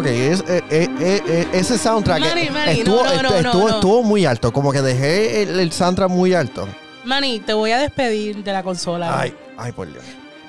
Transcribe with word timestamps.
Ok, 0.00 0.06
es- 0.06 0.44
eh, 0.48 0.62
eh, 0.70 0.88
eh, 1.28 1.48
ese 1.52 1.76
soundtrack 1.76 2.20
Manny, 2.20 2.48
Manny, 2.50 2.78
estuvo, 2.80 3.04
no, 3.04 3.22
no, 3.22 3.28
estu- 3.30 3.42
no, 3.52 3.68
estuvo, 3.68 4.02
muy 4.02 4.24
alto. 4.24 4.50
Como 4.52 4.72
que 4.72 4.80
dejé 4.80 5.42
el, 5.42 5.60
el 5.60 5.72
soundtrack 5.72 6.08
muy 6.08 6.32
alto. 6.34 6.66
Manny, 7.04 7.40
te 7.40 7.52
voy 7.52 7.70
a 7.72 7.78
despedir 7.78 8.42
de 8.42 8.52
la 8.52 8.62
consola. 8.62 9.20
Ay, 9.20 9.34
ay, 9.58 9.72
por 9.72 9.90
Dios. 9.92 10.02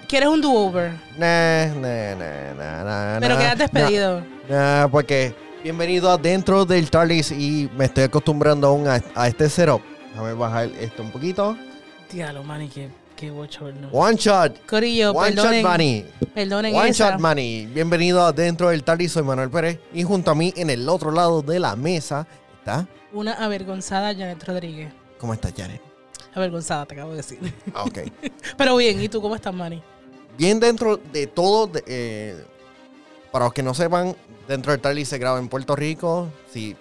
¿Quieres 0.08 0.30
un 0.30 0.40
do-over? 0.42 0.92
Nah, 1.18 1.66
nah, 1.68 2.16
nah, 2.16 2.54
nah, 2.58 2.84
nah, 3.14 3.20
Pero 3.20 3.38
quedas 3.38 3.58
despedido. 3.58 4.22
Nah, 4.50 4.82
nah, 4.84 4.88
porque 4.88 5.34
bienvenido 5.64 6.10
adentro 6.10 6.66
del 6.66 6.90
TARDIS 6.90 7.32
y 7.32 7.70
me 7.78 7.86
estoy 7.86 8.06
acostumbrando 8.06 8.68
aún 8.68 8.88
a, 8.88 9.02
a 9.16 9.28
este 9.28 9.50
setup. 9.50 9.82
Déjame 10.12 10.34
bajar 10.34 10.70
esto 10.80 11.04
un 11.04 11.12
poquito. 11.12 11.58
Diablo, 12.12 12.44
Manny, 12.44 12.68
qué, 12.70 12.90
qué 13.22 13.30
bochorno. 13.30 13.88
One 13.92 14.16
shot. 14.18 14.66
Corillo, 14.66 15.12
One 15.12 15.30
perdonen, 15.30 15.62
shot 15.62 15.72
money. 15.72 16.06
perdonen 16.34 16.76
One 16.76 16.90
esa. 16.90 17.12
shot 17.12 17.20
money. 17.20 17.68
Bienvenido 17.68 18.26
adentro 18.26 18.70
del 18.70 18.84
TARDIS. 18.84 19.12
Soy 19.12 19.22
Manuel 19.22 19.52
Pérez. 19.52 19.80
Y 19.94 20.02
junto 20.02 20.32
a 20.32 20.36
mí, 20.36 20.52
en 20.58 20.72
el 20.72 20.90
otro 20.90 21.12
lado 21.12 21.44
de 21.44 21.60
la 21.60 21.76
mesa, 21.76 22.26
está. 22.58 22.88
Una 23.14 23.34
avergonzada 23.34 24.08
Janet 24.16 24.44
Rodríguez. 24.44 24.92
¿Cómo 25.20 25.36
estás, 25.36 25.54
Janet? 25.56 25.80
Avergonzada, 26.34 26.88
te 26.88 26.96
acabo 26.96 27.12
de 27.12 27.18
decir. 27.18 27.54
Ah, 27.76 27.84
Ok. 27.84 28.00
Pero 28.58 28.76
bien, 28.76 29.00
¿y 29.00 29.08
tú 29.08 29.22
cómo 29.22 29.36
estás, 29.36 29.54
Manny? 29.54 29.84
Bien 30.36 30.60
dentro 30.60 30.98
de 30.98 31.28
todo. 31.28 31.68
de, 31.68 31.84
eh, 31.86 32.44
para 33.32 33.46
los 33.46 33.54
que 33.54 33.62
no 33.62 33.76
sepan, 33.76 34.16
dentro 34.48 34.72
del 34.72 34.82
TARDIS 34.82 35.08
se 35.10 35.20
graba 35.20 35.38
en 35.38 35.48
Puerto 35.48 35.76
Rico. 35.76 36.30
Sí, 36.52 36.76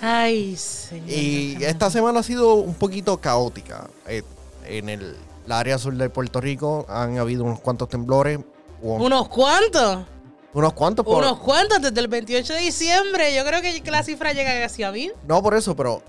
Ay, 0.00 0.56
señor. 0.56 1.10
Y 1.10 1.58
esta 1.60 1.90
semana 1.90 2.20
ha 2.20 2.22
sido 2.22 2.54
un 2.54 2.74
poquito 2.74 3.18
caótica. 3.20 3.88
Eh, 4.06 4.22
en 4.64 4.88
el, 4.88 5.16
la 5.46 5.58
área 5.58 5.78
sur 5.78 5.94
de 5.96 6.10
Puerto 6.10 6.40
Rico 6.40 6.86
han 6.88 7.18
habido 7.18 7.44
unos 7.44 7.60
cuantos 7.60 7.88
temblores. 7.88 8.40
¿Unos 8.82 9.28
cuantos? 9.28 10.04
unos 10.52 10.72
cuantos 10.72 11.04
por... 11.04 11.18
Unos 11.22 11.38
cuantos 11.40 11.82
desde 11.82 12.00
el 12.00 12.08
28 12.08 12.54
de 12.54 12.60
diciembre. 12.60 13.34
Yo 13.34 13.44
creo 13.44 13.60
que 13.60 13.82
la 13.90 14.02
cifra 14.02 14.32
llega 14.32 14.58
casi 14.58 14.82
a 14.84 14.90
mil. 14.90 15.12
No 15.28 15.42
por 15.42 15.54
eso, 15.54 15.76
pero 15.76 16.02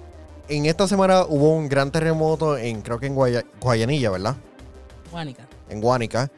en 0.47 0.65
esta 0.65 0.87
semana 0.87 1.25
hubo 1.27 1.51
un 1.53 1.67
gran 1.67 1.91
terremoto 1.91 2.57
en, 2.57 2.81
creo 2.81 2.97
que 2.97 3.07
en 3.07 3.15
Guaya- 3.15 3.43
Guayanilla, 3.59 4.09
¿verdad? 4.09 4.35
Juanica. 5.11 5.45
En 5.69 5.81
Guánica, 5.81 6.31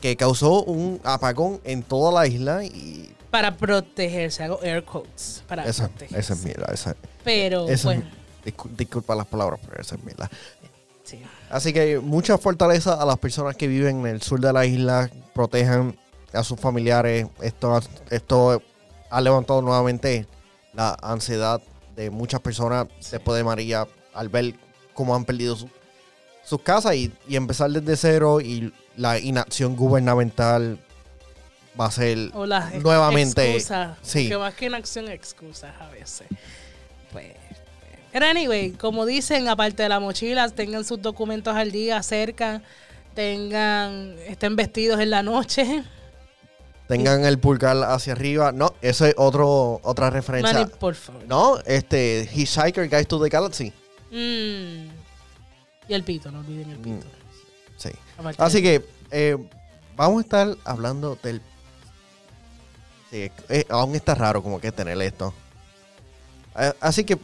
que 0.00 0.16
causó 0.16 0.64
un 0.64 1.00
apagón 1.04 1.60
en 1.62 1.84
toda 1.84 2.10
la 2.12 2.26
isla 2.26 2.64
y 2.64 3.14
Para 3.30 3.56
protegerse, 3.56 4.42
hago 4.42 4.60
air 4.62 4.84
quotes. 4.84 5.44
Para 5.46 5.64
esa, 5.64 5.86
protegerse. 5.88 6.18
esa 6.20 6.34
es 6.34 6.44
mierda. 6.44 6.72
Esa, 6.74 6.96
Pero, 7.22 7.64
esa 7.66 7.72
es- 7.74 7.84
bueno, 7.84 8.04
discu- 8.44 8.70
disculpa 8.76 9.14
las 9.14 9.26
palabras, 9.26 9.60
pero 9.68 9.80
esa 9.80 9.94
es 9.94 10.02
mierda. 10.02 10.28
Sí. 11.04 11.22
Así 11.50 11.72
que 11.72 11.98
mucha 12.00 12.36
fortaleza 12.38 12.94
a 13.00 13.06
las 13.06 13.18
personas 13.18 13.54
que 13.56 13.68
viven 13.68 14.00
en 14.00 14.06
el 14.06 14.22
sur 14.22 14.40
de 14.40 14.52
la 14.52 14.66
isla, 14.66 15.10
protejan 15.34 15.96
a 16.32 16.42
sus 16.42 16.58
familiares. 16.58 17.26
Esto, 17.40 17.80
esto 18.10 18.62
ha 19.10 19.20
levantado 19.20 19.62
nuevamente 19.62 20.26
la 20.72 20.96
ansiedad 21.02 21.62
de 21.94 22.10
muchas 22.10 22.40
personas 22.40 22.88
después 23.12 23.36
de 23.38 23.44
María 23.44 23.86
al 24.12 24.28
ver 24.28 24.54
cómo 24.94 25.14
han 25.14 25.24
perdido 25.24 25.54
su- 25.54 25.70
sus 26.44 26.60
casas 26.60 26.94
y, 26.96 27.12
y 27.28 27.36
empezar 27.36 27.70
desde 27.70 27.96
cero 27.96 28.40
y 28.40 28.72
la 28.96 29.18
inacción 29.18 29.76
gubernamental 29.76 30.78
va 31.80 31.86
a 31.86 31.90
ser 31.90 32.30
O 32.34 32.46
las 32.46 32.74
ex- 32.74 32.82
nuevamente. 32.82 33.44
excusas. 33.54 33.96
sí. 34.02 34.28
Que 34.28 34.36
más 34.36 34.54
que 34.54 34.66
en 34.66 34.74
acción, 34.74 35.08
excusas 35.08 35.72
a 35.80 35.88
veces. 35.90 36.26
Pues. 37.12 37.26
Pero 38.14 38.26
anyway, 38.26 38.70
como 38.70 39.06
dicen, 39.06 39.48
aparte 39.48 39.82
de 39.82 39.88
la 39.88 39.98
mochila, 39.98 40.48
tengan 40.48 40.84
sus 40.84 41.02
documentos 41.02 41.56
al 41.56 41.72
día 41.72 42.00
cerca, 42.00 42.62
tengan, 43.12 44.14
estén 44.28 44.54
vestidos 44.54 45.00
en 45.00 45.10
la 45.10 45.24
noche. 45.24 45.82
Tengan 46.86 47.24
el 47.24 47.40
pulgar 47.40 47.76
hacia 47.82 48.12
arriba. 48.12 48.52
No, 48.52 48.72
eso 48.82 49.04
es 49.04 49.16
otro, 49.18 49.80
otra 49.82 50.10
referencia. 50.10 50.60
Manny, 50.60 50.70
por 50.78 50.94
favor. 50.94 51.24
No, 51.26 51.58
este, 51.66 52.30
Hitchhiker 52.32 52.88
Guide 52.88 53.06
to 53.06 53.20
the 53.20 53.28
Galaxy. 53.28 53.72
Mm. 54.12 54.90
Y 55.88 55.94
el 55.94 56.04
pito, 56.04 56.30
no 56.30 56.38
olviden 56.38 56.70
el 56.70 56.78
pito. 56.78 57.06
Sí. 57.78 57.90
Aparte 58.16 58.40
Así 58.40 58.62
que 58.62 58.84
eh, 59.10 59.36
vamos 59.96 60.18
a 60.18 60.20
estar 60.20 60.56
hablando 60.62 61.18
del. 61.20 61.42
Sí, 63.10 63.28
eh, 63.48 63.64
aún 63.70 63.96
está 63.96 64.14
raro 64.14 64.40
como 64.40 64.60
que 64.60 64.70
tener 64.70 65.02
esto. 65.02 65.34
Eh, 66.56 66.72
así 66.80 67.02
que 67.02 67.18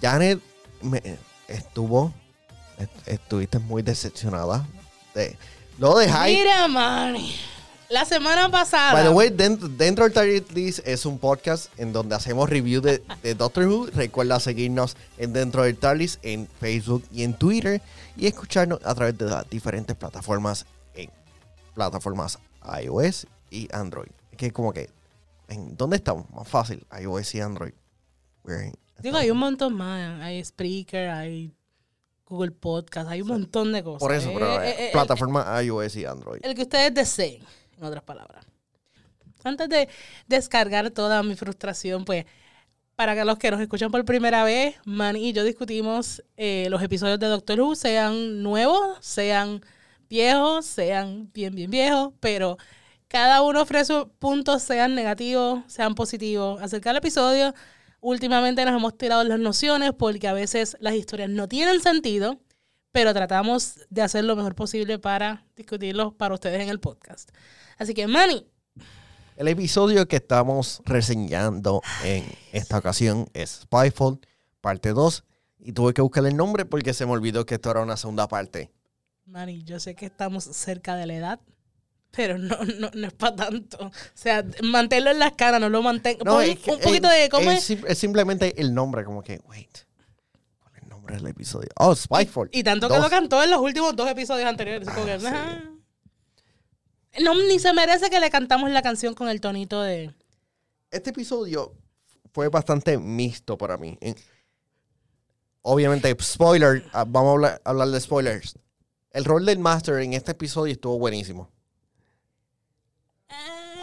Janet 0.00 0.40
me, 0.82 1.02
estuvo. 1.48 2.12
est- 2.78 3.08
estuviste 3.08 3.58
muy 3.58 3.82
decepcionada. 3.82 4.66
De, 5.14 5.36
lo 5.78 5.96
de 5.98 6.06
Hype. 6.08 6.38
Mira, 6.38 6.68
Manny. 6.68 7.34
La 7.90 8.04
semana 8.04 8.50
pasada. 8.50 8.92
By 8.94 9.02
the 9.04 9.10
way, 9.10 9.28
dentro, 9.30 9.68
dentro 9.68 10.04
del 10.04 10.12
Target 10.12 10.50
List 10.52 10.80
es 10.86 11.04
un 11.06 11.18
podcast 11.18 11.68
en 11.78 11.92
donde 11.92 12.14
hacemos 12.16 12.48
review 12.48 12.80
de, 12.80 13.02
de 13.22 13.34
Doctor 13.34 13.66
Who. 13.66 13.86
Recuerda 13.92 14.40
seguirnos 14.40 14.96
en 15.18 15.32
Dentro 15.32 15.62
del 15.62 15.76
TARDIS 15.76 16.18
en 16.22 16.48
Facebook 16.60 17.04
y 17.12 17.22
en 17.22 17.34
Twitter 17.34 17.80
y 18.16 18.26
escucharnos 18.26 18.80
a 18.84 18.94
través 18.94 19.16
de 19.18 19.26
las 19.26 19.48
diferentes 19.50 19.94
plataformas 19.96 20.64
en 20.94 21.10
plataformas 21.74 22.38
iOS 22.82 23.26
y 23.50 23.68
Android. 23.72 24.10
Es 24.32 24.38
que 24.38 24.50
como 24.50 24.72
que, 24.72 24.88
¿en 25.48 25.76
dónde 25.76 25.96
estamos? 25.96 26.28
Más 26.30 26.48
fácil, 26.48 26.84
iOS 27.00 27.34
y 27.34 27.40
Android. 27.40 27.72
We're 28.44 28.66
in- 28.66 28.74
Digo, 29.00 29.16
hay 29.16 29.30
un 29.30 29.38
montón 29.38 29.74
más. 29.74 30.20
Hay 30.22 30.42
Spreaker, 30.44 31.10
hay 31.10 31.52
Google 32.26 32.52
Podcast, 32.52 33.08
hay 33.08 33.22
un 33.22 33.28
montón 33.28 33.72
de 33.72 33.82
cosas. 33.82 34.00
Por 34.00 34.12
eso, 34.12 34.30
pero 34.32 34.62
Eh, 34.62 34.68
eh, 34.68 34.70
eh, 34.70 34.86
eh, 34.86 34.90
plataforma 34.92 35.62
iOS 35.62 35.96
y 35.96 36.04
Android. 36.04 36.40
El 36.42 36.54
que 36.54 36.62
ustedes 36.62 36.94
deseen, 36.94 37.42
en 37.76 37.84
otras 37.84 38.02
palabras. 38.02 38.44
Antes 39.42 39.68
de 39.68 39.88
descargar 40.26 40.90
toda 40.90 41.22
mi 41.22 41.34
frustración, 41.36 42.04
pues, 42.06 42.24
para 42.96 43.14
que 43.14 43.24
los 43.24 43.38
que 43.38 43.50
nos 43.50 43.60
escuchan 43.60 43.90
por 43.90 44.04
primera 44.04 44.42
vez, 44.42 44.76
Manny 44.86 45.28
y 45.28 45.32
yo 45.34 45.44
discutimos 45.44 46.22
los 46.36 46.82
episodios 46.82 47.18
de 47.18 47.26
Doctor 47.26 47.60
Who, 47.60 47.74
sean 47.74 48.42
nuevos, 48.42 48.96
sean 49.00 49.60
viejos, 50.08 50.64
sean 50.64 51.30
bien, 51.34 51.54
bien 51.54 51.70
viejos, 51.70 52.14
pero 52.20 52.56
cada 53.08 53.42
uno 53.42 53.60
ofrece 53.60 54.06
puntos, 54.18 54.62
sean 54.62 54.94
negativos, 54.94 55.62
sean 55.66 55.94
positivos, 55.94 56.62
acerca 56.62 56.90
del 56.90 56.98
episodio. 56.98 57.52
Últimamente 58.06 58.62
nos 58.66 58.74
hemos 58.74 58.98
tirado 58.98 59.24
las 59.24 59.38
nociones 59.38 59.94
porque 59.94 60.28
a 60.28 60.34
veces 60.34 60.76
las 60.78 60.92
historias 60.92 61.30
no 61.30 61.48
tienen 61.48 61.80
sentido, 61.80 62.38
pero 62.92 63.14
tratamos 63.14 63.80
de 63.88 64.02
hacer 64.02 64.24
lo 64.24 64.36
mejor 64.36 64.54
posible 64.54 64.98
para 64.98 65.46
discutirlos 65.56 66.12
para 66.12 66.34
ustedes 66.34 66.60
en 66.60 66.68
el 66.68 66.80
podcast. 66.80 67.30
Así 67.78 67.94
que, 67.94 68.06
Manny, 68.06 68.46
El 69.38 69.48
episodio 69.48 70.06
que 70.06 70.16
estamos 70.16 70.82
reseñando 70.84 71.80
en 72.04 72.26
esta 72.52 72.76
ocasión 72.76 73.26
es 73.32 73.62
Spyfall, 73.62 74.20
parte 74.60 74.90
2. 74.90 75.24
Y 75.60 75.72
tuve 75.72 75.94
que 75.94 76.02
buscar 76.02 76.26
el 76.26 76.36
nombre 76.36 76.66
porque 76.66 76.92
se 76.92 77.06
me 77.06 77.12
olvidó 77.12 77.46
que 77.46 77.54
esto 77.54 77.70
era 77.70 77.80
una 77.80 77.96
segunda 77.96 78.28
parte. 78.28 78.70
Manny, 79.24 79.62
yo 79.62 79.80
sé 79.80 79.94
que 79.94 80.04
estamos 80.04 80.44
cerca 80.44 80.94
de 80.96 81.06
la 81.06 81.14
edad, 81.14 81.40
pero 82.14 82.38
no, 82.38 82.56
no, 82.78 82.90
no 82.94 83.06
es 83.06 83.12
para 83.14 83.36
tanto. 83.36 83.86
O 83.86 83.90
sea, 84.14 84.44
manténlo 84.62 85.10
en 85.10 85.18
las 85.18 85.32
caras, 85.32 85.60
no 85.60 85.68
lo 85.68 85.82
mantenga. 85.82 86.44
Es 86.44 86.58
que- 86.58 86.70
un 86.72 86.80
poquito 86.80 87.08
de. 87.08 87.28
¿Cómo 87.28 87.50
es, 87.50 87.58
es? 87.58 87.64
sim- 87.64 87.84
es 87.86 87.98
simplemente 87.98 88.60
el 88.60 88.72
nombre, 88.74 89.04
como 89.04 89.22
que, 89.22 89.40
wait, 89.46 89.70
¿cuál 90.60 90.72
es 90.76 90.82
el 90.82 90.88
nombre 90.88 91.16
del 91.16 91.26
episodio? 91.26 91.68
Oh, 91.76 91.94
Spyfall. 91.94 92.48
Y 92.52 92.62
tanto 92.62 92.88
que 92.88 92.94
Dos. 92.94 93.02
lo 93.04 93.10
cantó 93.10 93.42
en 93.42 93.50
los 93.50 93.60
últimos 93.60 93.94
dos 93.96 94.08
episodios 94.08 94.46
anteriores. 94.48 94.88
que, 94.88 95.10
Ah, 95.26 95.60
sí. 97.16 97.22
No, 97.22 97.34
ni 97.34 97.58
se 97.60 97.72
merece 97.72 98.10
que 98.10 98.18
le 98.20 98.28
cantamos 98.30 98.70
la 98.70 98.82
canción 98.82 99.14
con 99.14 99.28
el 99.28 99.40
tonito 99.40 99.82
de. 99.82 100.12
Este 100.90 101.10
episodio 101.10 101.74
fue 102.32 102.48
bastante 102.48 102.98
mixto 102.98 103.56
para 103.58 103.76
mí. 103.76 103.96
En- 104.00 104.16
Obviamente, 105.66 106.14
spoiler, 106.20 106.84
ah, 106.92 107.04
vamos 107.08 107.30
a 107.30 107.32
hablar, 107.32 107.62
hablar 107.64 107.88
de 107.88 108.00
spoilers. 108.00 108.58
El 109.12 109.24
rol 109.24 109.46
del 109.46 109.58
Master 109.58 110.00
en 110.00 110.12
este 110.12 110.32
episodio 110.32 110.72
estuvo 110.72 110.98
buenísimo. 110.98 111.48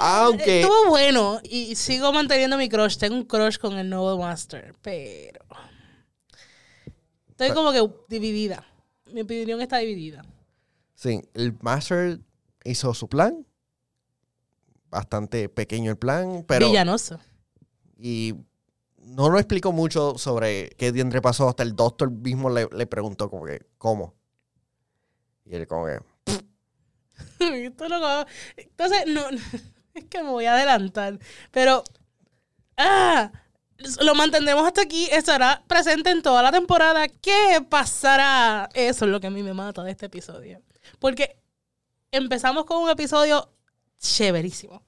Aunque- 0.01 0.59
Eh, 0.59 0.61
Estuvo 0.61 0.89
bueno 0.89 1.39
y 1.43 1.75
sigo 1.75 2.11
manteniendo 2.11 2.57
mi 2.57 2.69
crush. 2.69 2.97
Tengo 2.97 3.15
un 3.15 3.25
crush 3.25 3.57
con 3.57 3.77
el 3.77 3.89
nuevo 3.89 4.17
Master, 4.17 4.73
pero. 4.81 5.39
Estoy 7.29 7.51
como 7.51 7.71
que 7.71 7.87
dividida. 8.07 8.65
Mi 9.13 9.21
opinión 9.21 9.61
está 9.61 9.77
dividida. 9.77 10.23
Sí, 10.95 11.21
el 11.33 11.57
Master 11.61 12.19
hizo 12.63 12.93
su 12.93 13.07
plan. 13.07 13.45
Bastante 14.89 15.47
pequeño 15.49 15.91
el 15.91 15.97
plan, 15.97 16.43
pero... 16.47 16.67
Villanoso. 16.67 17.19
Y 17.97 18.35
no 18.97 19.29
lo 19.29 19.39
explicó 19.39 19.71
mucho 19.71 20.17
sobre 20.17 20.69
qué 20.77 20.91
diantre 20.91 21.21
pasó. 21.21 21.47
Hasta 21.49 21.63
el 21.63 21.75
doctor 21.75 22.11
mismo 22.11 22.49
le, 22.49 22.67
le 22.71 22.85
preguntó 22.87 23.29
como 23.29 23.45
que, 23.45 23.65
¿cómo? 23.77 24.13
Y 25.45 25.55
él 25.55 25.65
como 25.67 25.85
que. 25.85 25.99
Entonces, 28.57 29.03
no, 29.07 29.21
es 29.95 30.05
que 30.05 30.23
me 30.23 30.29
voy 30.29 30.45
a 30.45 30.53
adelantar. 30.53 31.19
Pero, 31.51 31.83
ah, 32.77 33.31
lo 34.01 34.15
mantendremos 34.15 34.65
hasta 34.65 34.81
aquí. 34.81 35.07
Estará 35.11 35.63
presente 35.67 36.11
en 36.11 36.21
toda 36.21 36.43
la 36.43 36.51
temporada. 36.51 37.07
¿Qué 37.07 37.65
pasará? 37.69 38.69
Eso 38.73 39.05
es 39.05 39.11
lo 39.11 39.19
que 39.19 39.27
a 39.27 39.31
mí 39.31 39.43
me 39.43 39.53
mata 39.53 39.83
de 39.83 39.91
este 39.91 40.05
episodio. 40.07 40.61
Porque 40.99 41.37
empezamos 42.11 42.65
con 42.65 42.83
un 42.83 42.89
episodio 42.89 43.51
chéverísimo. 43.99 44.83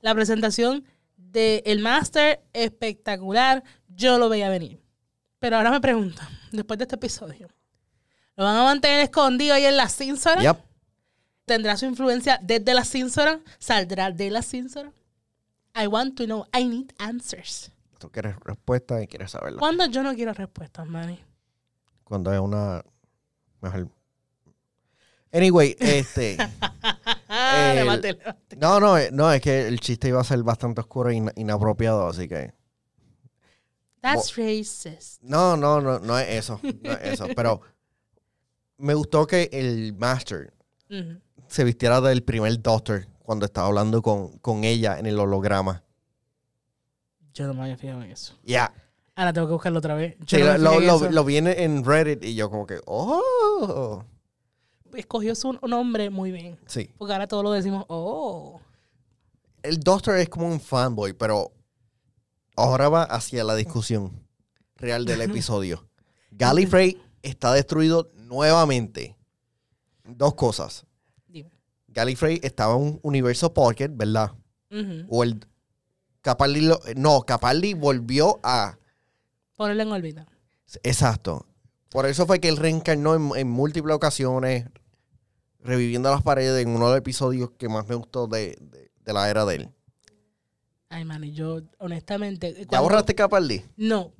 La 0.00 0.14
presentación 0.14 0.84
de 1.16 1.62
el 1.66 1.80
Master 1.80 2.40
espectacular. 2.52 3.62
Yo 3.88 4.18
lo 4.18 4.28
veía 4.28 4.48
venir. 4.48 4.80
Pero 5.38 5.56
ahora 5.56 5.70
me 5.70 5.80
pregunto, 5.80 6.20
después 6.52 6.78
de 6.78 6.84
este 6.84 6.96
episodio, 6.96 7.48
¿lo 8.36 8.44
van 8.44 8.56
a 8.56 8.64
mantener 8.64 9.00
escondido 9.00 9.54
ahí 9.54 9.64
en 9.64 9.76
la 9.76 9.88
cínsora? 9.88 10.40
Yep. 10.40 10.69
¿Tendrá 11.50 11.76
su 11.76 11.84
influencia 11.84 12.38
desde 12.40 12.72
la 12.74 12.84
cínsora? 12.84 13.40
¿Saldrá 13.58 14.12
de 14.12 14.30
la 14.30 14.40
cínsora? 14.40 14.92
I 15.74 15.88
want 15.88 16.16
to 16.16 16.24
know. 16.26 16.46
I 16.56 16.62
need 16.64 16.92
answers. 16.98 17.72
Tú 17.98 18.08
quieres 18.08 18.36
respuesta 18.44 19.02
y 19.02 19.08
quieres 19.08 19.32
saberla. 19.32 19.58
¿Cuándo 19.58 19.84
yo 19.86 20.04
no 20.04 20.14
quiero 20.14 20.32
respuestas, 20.32 20.86
Manny? 20.86 21.18
Cuando 22.04 22.32
es 22.32 22.38
una 22.38 22.84
mejor. 23.60 23.88
Anyway, 25.32 25.74
este. 25.80 26.36
Ah, 27.28 27.72
levante, 27.74 28.12
levante. 28.12 28.56
No, 28.56 28.78
no, 28.78 28.96
eh, 28.96 29.10
no, 29.12 29.32
es 29.32 29.40
que 29.40 29.66
el 29.66 29.80
chiste 29.80 30.06
iba 30.06 30.20
a 30.20 30.24
ser 30.24 30.40
bastante 30.44 30.82
oscuro 30.82 31.10
e 31.10 31.14
in- 31.16 31.32
inapropiado, 31.34 32.06
así 32.06 32.28
que. 32.28 32.54
That's 34.00 34.36
racist. 34.36 35.20
No, 35.20 35.56
no, 35.56 35.80
no, 35.80 35.98
no 35.98 36.16
es 36.16 36.28
eso. 36.28 36.60
No 36.62 36.92
es 36.92 37.14
eso. 37.14 37.26
pero 37.34 37.60
me 38.78 38.94
gustó 38.94 39.26
que 39.26 39.48
el 39.52 39.94
Master. 39.98 40.54
Se 41.50 41.64
vistiera 41.64 42.00
del 42.00 42.22
primer 42.22 42.60
Doctor 42.62 43.06
cuando 43.22 43.44
estaba 43.46 43.66
hablando 43.68 44.00
con, 44.02 44.38
con 44.38 44.64
ella 44.64 44.98
en 44.98 45.06
el 45.06 45.18
holograma. 45.18 45.82
Yo 47.34 47.46
no 47.46 47.54
me 47.54 47.62
había 47.62 47.76
fijado 47.76 48.02
en 48.02 48.10
eso. 48.10 48.34
Ya. 48.44 48.72
Ahora 49.14 49.32
tengo 49.32 49.46
que 49.48 49.52
buscarlo 49.52 49.78
otra 49.78 49.94
vez. 49.94 50.16
Yo 50.20 50.38
Sí, 50.38 50.42
no 50.44 50.52
me 50.52 50.58
lo, 50.58 50.80
lo, 50.80 51.10
lo 51.10 51.24
vi 51.24 51.36
en- 51.36 51.46
en 51.48 51.84
Reddit 51.84 52.24
y 52.24 52.34
yo 52.34 52.50
como 52.50 52.66
que, 52.66 52.80
oh. 52.86 54.04
Escogió 54.94 55.34
su 55.34 55.52
nombre 55.68 56.10
muy 56.10 56.32
bien. 56.32 56.58
Sí. 56.66 56.90
Porque 56.98 57.12
ahora 57.12 57.26
todos 57.28 57.44
lo 57.44 57.52
decimos, 57.52 57.84
oh. 57.88 58.60
El 59.62 59.78
Doctor 59.80 60.16
es 60.16 60.28
como 60.28 60.48
un 60.48 60.58
fanboy, 60.60 61.12
pero 61.12 61.52
ahora 62.56 62.88
va 62.88 63.02
hacia 63.04 63.44
la 63.44 63.54
discusión 63.54 64.26
real 64.76 65.04
del 65.04 65.20
episodio. 65.22 65.86
Gallifrey 66.32 67.00
está 67.22 67.52
destruido 67.52 68.10
nuevamente. 68.16 69.16
Dos 70.04 70.34
cosas. 70.34 70.86
Gallifrey 71.90 72.40
estaba 72.42 72.74
en 72.74 72.80
un 72.82 73.00
universo 73.02 73.52
pocket, 73.52 73.88
¿verdad? 73.92 74.32
O 75.08 75.24
el 75.24 75.40
Capaldi 76.22 76.60
lo- 76.62 76.80
no, 76.96 77.22
Capaldi 77.22 77.74
volvió 77.74 78.38
a 78.42 78.76
Ponerlo 79.56 79.82
en 79.82 79.92
órbita. 79.92 80.26
exacto. 80.82 81.46
Por 81.90 82.06
eso 82.06 82.26
fue 82.26 82.38
que 82.40 82.48
él 82.48 82.56
reencarnó 82.56 83.14
en, 83.14 83.30
en 83.36 83.50
múltiples 83.50 83.96
ocasiones, 83.96 84.66
reviviendo 85.58 86.10
las 86.10 86.22
paredes 86.22 86.62
en 86.64 86.70
uno 86.70 86.86
de 86.86 86.90
los 86.92 86.98
episodios 86.98 87.50
que 87.58 87.68
más 87.68 87.86
me 87.88 87.94
gustó 87.96 88.26
de, 88.28 88.56
de- 88.60 88.90
de 89.04 89.12
la 89.12 89.28
era 89.28 89.44
de 89.44 89.56
él. 89.56 89.68
Ay, 90.88 91.04
man, 91.04 91.22
y 91.24 91.32
yo, 91.32 91.60
honestamente. 91.78 92.52
¿Ya 92.54 92.66
cuando- 92.66 92.82
borraste 92.84 93.14
Capaldi? 93.14 93.62
No. 93.76 94.12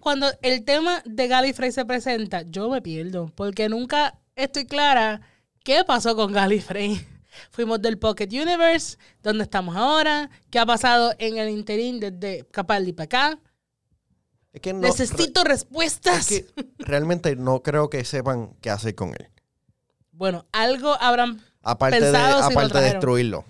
Cuando 0.00 0.26
el 0.42 0.64
tema 0.64 1.02
de 1.04 1.26
Gallifrey 1.28 1.72
se 1.72 1.84
presenta, 1.84 2.42
yo 2.42 2.68
me 2.70 2.80
pierdo. 2.82 3.30
Porque 3.34 3.68
nunca 3.68 4.18
estoy 4.36 4.64
clara 4.66 5.20
qué 5.66 5.84
pasó 5.84 6.14
con 6.14 6.32
Gallifrey. 6.32 7.04
Fuimos 7.50 7.82
del 7.82 7.98
Pocket 7.98 8.28
Universe, 8.30 8.96
¿dónde 9.22 9.42
estamos 9.42 9.76
ahora? 9.76 10.30
¿Qué 10.48 10.60
ha 10.60 10.64
pasado 10.64 11.12
en 11.18 11.36
el 11.36 11.50
interín 11.50 11.98
desde 11.98 12.46
Capaldi 12.52 12.92
para 12.92 13.04
acá? 13.04 13.40
Es 14.52 14.62
que 14.62 14.72
no, 14.72 14.80
Necesito 14.80 15.42
respuestas. 15.44 16.30
Es 16.30 16.44
que 16.44 16.64
realmente 16.78 17.34
no 17.34 17.62
creo 17.62 17.90
que 17.90 18.04
sepan 18.04 18.54
qué 18.62 18.70
hacer 18.70 18.94
con 18.94 19.10
él. 19.10 19.28
Bueno, 20.12 20.46
algo 20.52 20.96
habrán 21.00 21.42
Aparte, 21.62 21.96
de, 21.96 22.12
Pensado 22.12 22.48
si 22.48 22.54
lo 22.54 22.60
aparte 22.60 22.78
de 22.78 22.84
destruirlo. 22.92 23.44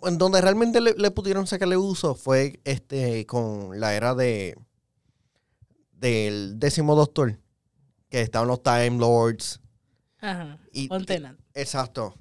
En 0.00 0.16
donde 0.16 0.40
realmente 0.40 0.80
le, 0.80 0.94
le 0.94 1.10
pudieron 1.10 1.48
sacarle 1.48 1.76
uso 1.76 2.14
fue 2.14 2.60
este 2.62 3.26
con 3.26 3.80
la 3.80 3.94
era 3.94 4.14
de 4.14 4.56
del 5.92 6.58
décimo 6.60 6.94
doctor. 6.94 7.36
Que 8.08 8.22
estaban 8.22 8.48
los 8.48 8.62
Time 8.62 8.98
Lords. 8.98 9.60
Ajá. 10.20 10.58
Y, 10.72 10.88
Fontena. 10.88 11.36
exacto. 11.54 12.14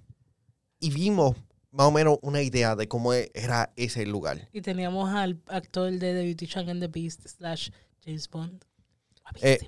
Y 0.79 0.91
vimos 0.91 1.35
más 1.71 1.87
o 1.87 1.91
menos 1.91 2.17
una 2.21 2.41
idea 2.41 2.75
de 2.75 2.87
cómo 2.87 3.13
e- 3.13 3.31
era 3.33 3.71
ese 3.75 4.05
lugar. 4.05 4.49
Y 4.53 4.61
teníamos 4.61 5.09
al 5.13 5.41
actor 5.47 5.91
de 5.91 5.99
The 5.99 6.23
Beauty 6.23 6.49
and 6.71 6.81
the 6.81 6.87
Beast 6.87 7.27
slash 7.27 7.69
James 8.03 8.29
Bond. 8.29 8.63
Eh. 9.41 9.59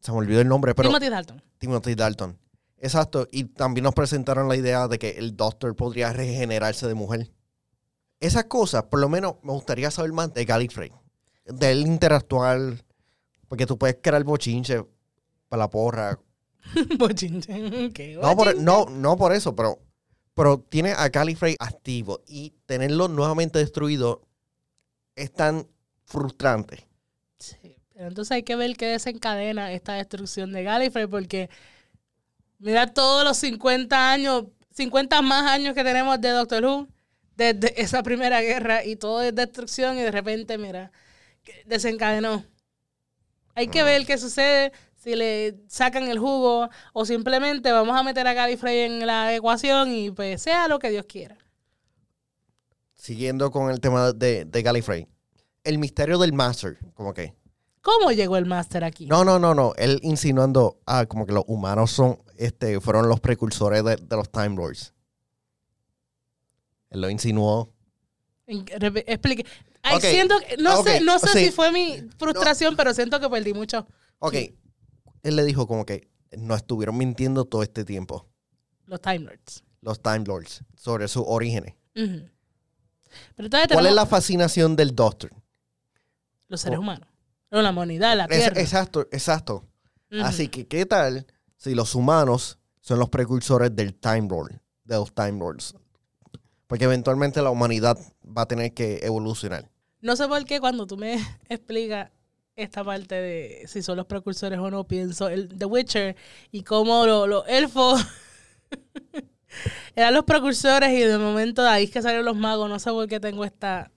Se 0.00 0.12
me 0.12 0.18
olvidó 0.18 0.40
el 0.40 0.48
nombre, 0.48 0.74
pero 0.74 0.88
Timothy 0.88 1.08
Dalton. 1.08 1.42
Timothy 1.58 1.94
Dalton. 1.94 2.38
Exacto. 2.78 3.26
Y 3.30 3.44
también 3.44 3.84
nos 3.84 3.94
presentaron 3.94 4.48
la 4.48 4.56
idea 4.56 4.88
de 4.88 4.98
que 4.98 5.10
el 5.10 5.36
Doctor 5.36 5.74
podría 5.74 6.12
regenerarse 6.12 6.86
de 6.86 6.94
mujer. 6.94 7.30
Esas 8.20 8.44
cosas, 8.44 8.84
por 8.84 9.00
lo 9.00 9.08
menos, 9.08 9.36
me 9.42 9.52
gustaría 9.52 9.90
saber 9.90 10.12
más 10.12 10.32
de 10.32 10.44
Gallifrey. 10.44 10.92
De 11.44 11.70
él 11.72 11.86
interactuar. 11.86 12.84
Porque 13.48 13.66
tú 13.66 13.78
puedes 13.78 13.98
crear 14.02 14.22
bochinche 14.24 14.84
para 15.48 15.64
la 15.64 15.70
porra. 15.70 16.18
Bochinche. 16.98 17.92
¿Qué 17.92 18.18
No 18.20 18.36
por, 18.36 18.56
no, 18.56 18.86
no 18.86 19.16
por 19.16 19.32
eso, 19.32 19.54
pero, 19.54 19.78
pero 20.34 20.58
tiene 20.58 20.92
a 20.92 21.08
Gallifrey 21.08 21.56
activo. 21.58 22.22
Y 22.26 22.54
tenerlo 22.66 23.08
nuevamente 23.08 23.58
destruido 23.58 24.22
es 25.14 25.32
tan 25.32 25.66
frustrante. 26.04 26.86
Sí, 27.38 27.78
pero 27.94 28.08
entonces 28.08 28.32
hay 28.32 28.42
que 28.42 28.56
ver 28.56 28.76
qué 28.76 28.86
desencadena 28.86 29.72
esta 29.72 29.94
destrucción 29.94 30.52
de 30.52 30.62
Gallifrey, 30.62 31.06
porque 31.06 31.50
mira 32.58 32.86
todos 32.92 33.24
los 33.24 33.36
50 33.38 34.12
años, 34.12 34.44
50 34.72 35.22
más 35.22 35.50
años 35.50 35.74
que 35.74 35.84
tenemos 35.84 36.20
de 36.20 36.30
Doctor 36.30 36.64
Who, 36.64 36.88
desde 37.36 37.80
esa 37.80 38.02
primera 38.02 38.40
guerra, 38.40 38.84
y 38.84 38.96
todo 38.96 39.22
es 39.22 39.34
destrucción, 39.34 39.98
y 39.98 40.02
de 40.02 40.10
repente, 40.10 40.58
mira, 40.58 40.92
desencadenó. 41.66 42.44
Hay 43.54 43.68
que 43.68 43.82
ver 43.82 44.04
qué 44.06 44.18
sucede, 44.18 44.72
si 45.06 45.14
le 45.14 45.54
sacan 45.68 46.08
el 46.08 46.18
jugo, 46.18 46.68
o 46.92 47.04
simplemente 47.04 47.70
vamos 47.70 47.96
a 47.96 48.02
meter 48.02 48.26
a 48.26 48.34
Gallifrey 48.34 48.80
en 48.80 49.06
la 49.06 49.32
ecuación 49.36 49.92
y 49.92 50.10
pues 50.10 50.42
sea 50.42 50.66
lo 50.66 50.80
que 50.80 50.90
Dios 50.90 51.06
quiera. 51.06 51.38
Siguiendo 52.92 53.52
con 53.52 53.70
el 53.70 53.80
tema 53.80 54.12
de, 54.12 54.44
de 54.44 54.62
Gallifrey. 54.62 55.06
El 55.62 55.78
misterio 55.78 56.18
del 56.18 56.32
Master, 56.32 56.76
como 56.94 57.14
que. 57.14 57.36
¿Cómo 57.82 58.10
llegó 58.10 58.36
el 58.36 58.46
Master 58.46 58.82
aquí? 58.82 59.06
No, 59.06 59.24
no, 59.24 59.38
no, 59.38 59.54
no. 59.54 59.74
Él 59.76 60.00
insinuando, 60.02 60.80
ah, 60.86 61.06
como 61.06 61.24
que 61.24 61.32
los 61.32 61.44
humanos 61.46 61.92
son, 61.92 62.18
este, 62.36 62.80
fueron 62.80 63.08
los 63.08 63.20
precursores 63.20 63.84
de, 63.84 63.94
de 63.94 64.16
los 64.16 64.28
Time 64.28 64.56
Lords. 64.56 64.92
Él 66.90 67.00
lo 67.00 67.10
insinuó. 67.10 67.72
Explique. 68.48 69.46
Ay, 69.84 70.00
siento 70.00 70.34
no 70.58 70.82
sé, 70.82 71.00
no 71.00 71.20
sé 71.20 71.28
sí. 71.28 71.44
si 71.44 71.50
fue 71.52 71.70
mi 71.70 72.02
frustración, 72.18 72.74
pero 72.74 72.92
siento 72.92 73.20
que 73.20 73.30
perdí 73.30 73.54
mucho 73.54 73.86
Ok. 74.18 74.34
Él 75.26 75.36
le 75.36 75.44
dijo 75.44 75.66
como 75.66 75.84
que 75.84 76.08
no 76.36 76.54
estuvieron 76.54 76.96
mintiendo 76.96 77.44
todo 77.44 77.62
este 77.62 77.84
tiempo, 77.84 78.28
los 78.86 79.00
Time 79.00 79.20
Lords. 79.20 79.64
los 79.80 80.00
Time 80.02 80.24
Lords, 80.26 80.62
sobre 80.76 81.08
sus 81.08 81.24
orígenes. 81.26 81.74
Pero 81.94 83.48
¿Cuál 83.72 83.86
es 83.86 83.94
la 83.94 84.06
fascinación 84.06 84.76
del 84.76 84.94
Doctor? 84.94 85.30
los 86.48 86.60
seres 86.60 86.78
humanos. 86.78 87.08
No, 87.50 87.60
la 87.62 87.70
humanidad, 87.70 88.16
la 88.16 88.24
Es- 88.26 88.38
Tierra. 88.38 88.60
exacto, 88.60 89.00
exacto. 89.10 89.64
Así 90.22 90.48
que, 90.48 90.66
¿qué 90.68 90.86
tal 90.86 91.26
si 91.56 91.74
los 91.74 91.94
humanos 91.96 92.58
son 92.80 92.98
los 93.00 93.08
precursores 93.08 93.74
del 93.74 93.94
Time 93.94 94.28
Lord, 94.28 94.60
de 94.84 94.94
los 94.96 95.12
Time 95.12 95.38
Lords? 95.40 95.74
Porque 96.68 96.84
eventualmente 96.84 97.42
la 97.42 97.50
humanidad 97.50 97.98
va 98.24 98.42
a 98.42 98.46
tener 98.48 98.74
que 98.74 99.00
evolucionar. 99.02 99.68
No 100.00 100.14
sé 100.14 100.28
por 100.28 100.44
qué 100.44 100.60
cuando 100.60 100.86
tú 100.86 100.96
me 100.96 101.14
explicas 101.48 102.10
esta 102.56 102.82
parte 102.82 103.14
de 103.14 103.64
si 103.68 103.82
son 103.82 103.98
los 103.98 104.06
precursores 104.06 104.58
o 104.58 104.70
no, 104.70 104.84
pienso 104.84 105.28
el 105.28 105.48
The 105.56 105.66
Witcher 105.66 106.16
y 106.50 106.62
cómo 106.62 107.04
lo- 107.06 107.26
los 107.26 107.44
elfos 107.48 108.00
eran 109.94 110.14
los 110.14 110.24
precursores 110.24 110.90
y 110.90 111.00
de 111.00 111.18
momento 111.18 111.62
de 111.62 111.68
ahí 111.68 111.84
es 111.84 111.90
que 111.90 112.02
salieron 112.02 112.24
los 112.24 112.36
magos. 112.36 112.68
No 112.68 112.78
sé 112.78 112.90
por 112.90 113.06
qué 113.08 113.20
tengo 113.20 113.44
esta, 113.44 113.92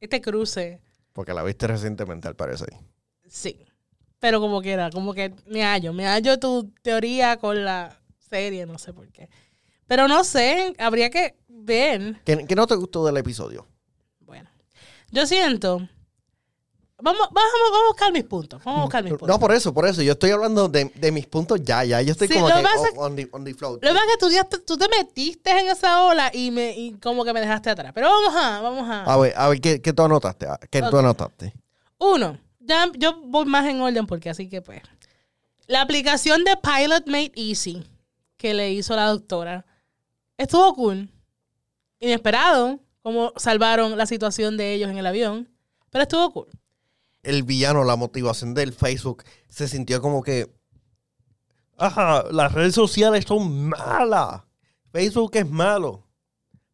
este 0.00 0.20
cruce. 0.20 0.80
Porque 1.12 1.34
la 1.34 1.42
viste 1.42 1.66
recientemente, 1.66 2.28
al 2.28 2.36
parecer. 2.36 2.68
Sí. 3.28 3.66
Pero 4.20 4.40
como 4.40 4.62
quiera, 4.62 4.90
como 4.90 5.12
que 5.12 5.34
me 5.46 5.62
hallo. 5.64 5.92
Me 5.92 6.06
hallo 6.06 6.38
tu 6.38 6.70
teoría 6.82 7.36
con 7.36 7.64
la 7.64 8.00
serie, 8.30 8.64
no 8.64 8.78
sé 8.78 8.92
por 8.92 9.10
qué. 9.10 9.28
Pero 9.86 10.08
no 10.08 10.24
sé, 10.24 10.72
habría 10.78 11.10
que 11.10 11.36
ver. 11.48 12.20
¿Qué, 12.24 12.46
qué 12.46 12.54
no 12.54 12.66
te 12.66 12.74
gustó 12.76 13.04
del 13.04 13.16
episodio? 13.18 13.66
Bueno, 14.20 14.48
yo 15.10 15.26
siento. 15.26 15.88
Vamos, 17.04 17.28
vamos, 17.32 17.52
vamos 17.70 17.80
a 17.82 17.86
buscar 17.88 18.12
mis 18.14 18.24
puntos. 18.24 18.64
Vamos 18.64 18.80
a 18.80 18.82
buscar 18.84 19.04
mis 19.04 19.10
puntos. 19.10 19.28
No, 19.28 19.38
por 19.38 19.52
eso, 19.52 19.74
por 19.74 19.86
eso. 19.86 20.00
Yo 20.00 20.12
estoy 20.12 20.30
hablando 20.30 20.68
de, 20.68 20.90
de 20.94 21.12
mis 21.12 21.26
puntos 21.26 21.60
ya, 21.62 21.84
ya. 21.84 22.00
Yo 22.00 22.12
estoy 22.12 22.28
Sí, 22.28 22.32
como 22.32 22.46
que 22.46 22.54
on, 22.54 22.64
on 22.96 23.16
the, 23.16 23.28
on 23.30 23.44
the 23.44 23.52
float. 23.52 23.84
Lo 23.84 23.90
que 23.90 23.94
pasa 23.94 24.06
es 24.06 24.12
que 24.12 24.18
tú, 24.18 24.30
ya 24.30 24.44
te, 24.44 24.58
tú 24.60 24.78
te 24.78 24.88
metiste 24.88 25.50
en 25.50 25.68
esa 25.68 26.02
ola 26.04 26.30
y, 26.32 26.50
me, 26.50 26.74
y 26.74 26.92
como 26.94 27.22
que 27.26 27.34
me 27.34 27.42
dejaste 27.42 27.68
atrás. 27.68 27.92
Pero 27.94 28.08
vamos 28.08 28.34
a, 28.34 28.60
vamos 28.62 28.88
a. 28.88 29.04
A 29.04 29.16
ver, 29.18 29.34
a 29.36 29.48
ver, 29.48 29.60
¿qué, 29.60 29.82
qué 29.82 29.92
tú 29.92 30.02
anotaste? 30.02 30.46
Ah, 30.46 30.58
¿Qué 30.70 30.80
tú 30.80 30.96
anotaste? 30.96 31.52
Uno, 31.98 32.38
ya 32.58 32.90
yo 32.96 33.20
voy 33.20 33.44
más 33.44 33.66
en 33.66 33.82
orden 33.82 34.06
porque 34.06 34.30
así 34.30 34.48
que 34.48 34.62
pues. 34.62 34.80
La 35.66 35.82
aplicación 35.82 36.42
de 36.42 36.56
Pilot 36.56 37.06
Made 37.06 37.32
Easy 37.36 37.86
que 38.38 38.54
le 38.54 38.72
hizo 38.72 38.96
la 38.96 39.08
doctora 39.08 39.66
estuvo 40.38 40.74
cool. 40.74 41.10
Inesperado, 42.00 42.80
cómo 43.02 43.34
salvaron 43.36 43.98
la 43.98 44.06
situación 44.06 44.56
de 44.56 44.72
ellos 44.72 44.88
en 44.90 44.96
el 44.96 45.06
avión. 45.06 45.50
Pero 45.90 46.02
estuvo 46.04 46.32
cool. 46.32 46.48
El 47.24 47.42
villano, 47.42 47.84
la 47.84 47.96
motivación 47.96 48.54
del 48.54 48.72
Facebook, 48.72 49.24
se 49.48 49.66
sintió 49.68 50.00
como 50.00 50.22
que. 50.22 50.50
Ajá, 51.76 52.24
las 52.30 52.52
redes 52.52 52.74
sociales 52.74 53.24
son 53.26 53.68
malas. 53.68 54.42
Facebook 54.92 55.30
es 55.34 55.48
malo. 55.48 56.06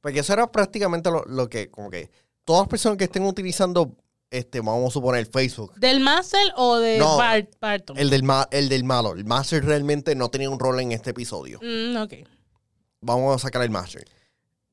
Porque 0.00 0.20
eso 0.20 0.32
era 0.32 0.50
prácticamente 0.50 1.10
lo, 1.10 1.24
lo 1.24 1.48
que, 1.48 1.70
como 1.70 1.90
que, 1.90 2.10
todas 2.44 2.62
las 2.62 2.68
personas 2.68 2.98
que 2.98 3.04
estén 3.04 3.24
utilizando, 3.24 3.96
este, 4.30 4.60
vamos 4.60 4.88
a 4.88 4.90
suponer, 4.92 5.26
Facebook. 5.26 5.74
¿Del 5.76 6.00
Master 6.00 6.52
o 6.56 6.76
de 6.78 6.98
No, 6.98 7.16
Bart, 7.16 7.50
Barton? 7.60 7.96
El 7.98 8.10
del, 8.10 8.22
ma- 8.22 8.48
el 8.50 8.68
del 8.68 8.84
malo. 8.84 9.12
El 9.14 9.24
Master 9.24 9.64
realmente 9.64 10.14
no 10.14 10.28
tenía 10.30 10.50
un 10.50 10.58
rol 10.58 10.80
en 10.80 10.92
este 10.92 11.10
episodio. 11.10 11.60
Mm, 11.62 11.96
ok. 11.96 12.14
Vamos 13.02 13.36
a 13.36 13.38
sacar 13.38 13.62
el 13.62 13.70
Master. 13.70 14.06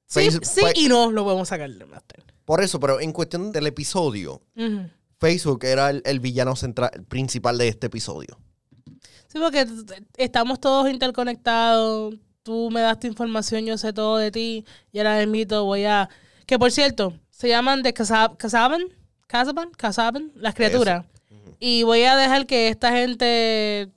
Sí, 0.05 0.29
sí 0.31 0.61
fe- 0.61 0.73
y 0.75 0.87
no 0.87 1.11
lo 1.11 1.23
podemos 1.23 1.47
sacar 1.49 1.69
del 1.69 1.87
Master. 1.87 2.23
Por 2.45 2.61
eso, 2.63 2.79
pero 2.79 2.99
en 3.01 3.11
cuestión 3.11 3.51
del 3.51 3.67
episodio, 3.67 4.41
Ujú. 4.55 4.89
Facebook 5.19 5.63
era 5.65 5.89
el, 5.89 6.01
el 6.05 6.19
villano 6.19 6.55
central, 6.55 6.91
principal 7.07 7.57
de 7.57 7.67
este 7.67 7.87
episodio. 7.87 8.37
Sí, 9.27 9.39
porque 9.39 9.65
estamos 10.17 10.59
todos 10.59 10.89
interconectados. 10.89 12.15
Tú 12.43 12.69
me 12.71 12.79
das 12.81 12.99
tu 12.99 13.07
información, 13.07 13.65
yo 13.65 13.77
sé 13.77 13.91
todo 13.93 14.17
de 14.17 14.31
ti. 14.31 14.65
Y 14.91 14.99
ahora 14.99 15.25
mismo 15.25 15.63
voy 15.63 15.83
a. 15.85 16.09
Que 16.45 16.57
por 16.57 16.71
cierto, 16.71 17.13
se 17.29 17.49
llaman 17.49 17.83
de 17.83 17.93
Casa- 17.93 18.33
Casaban, 18.37 18.83
Casaban, 19.27 19.69
Casaban, 19.71 20.31
las 20.35 20.53
criaturas. 20.55 21.05
Y 21.59 21.83
voy 21.83 22.03
a 22.03 22.15
dejar 22.15 22.45
que 22.45 22.69
esta 22.69 22.91
gente 22.91 23.89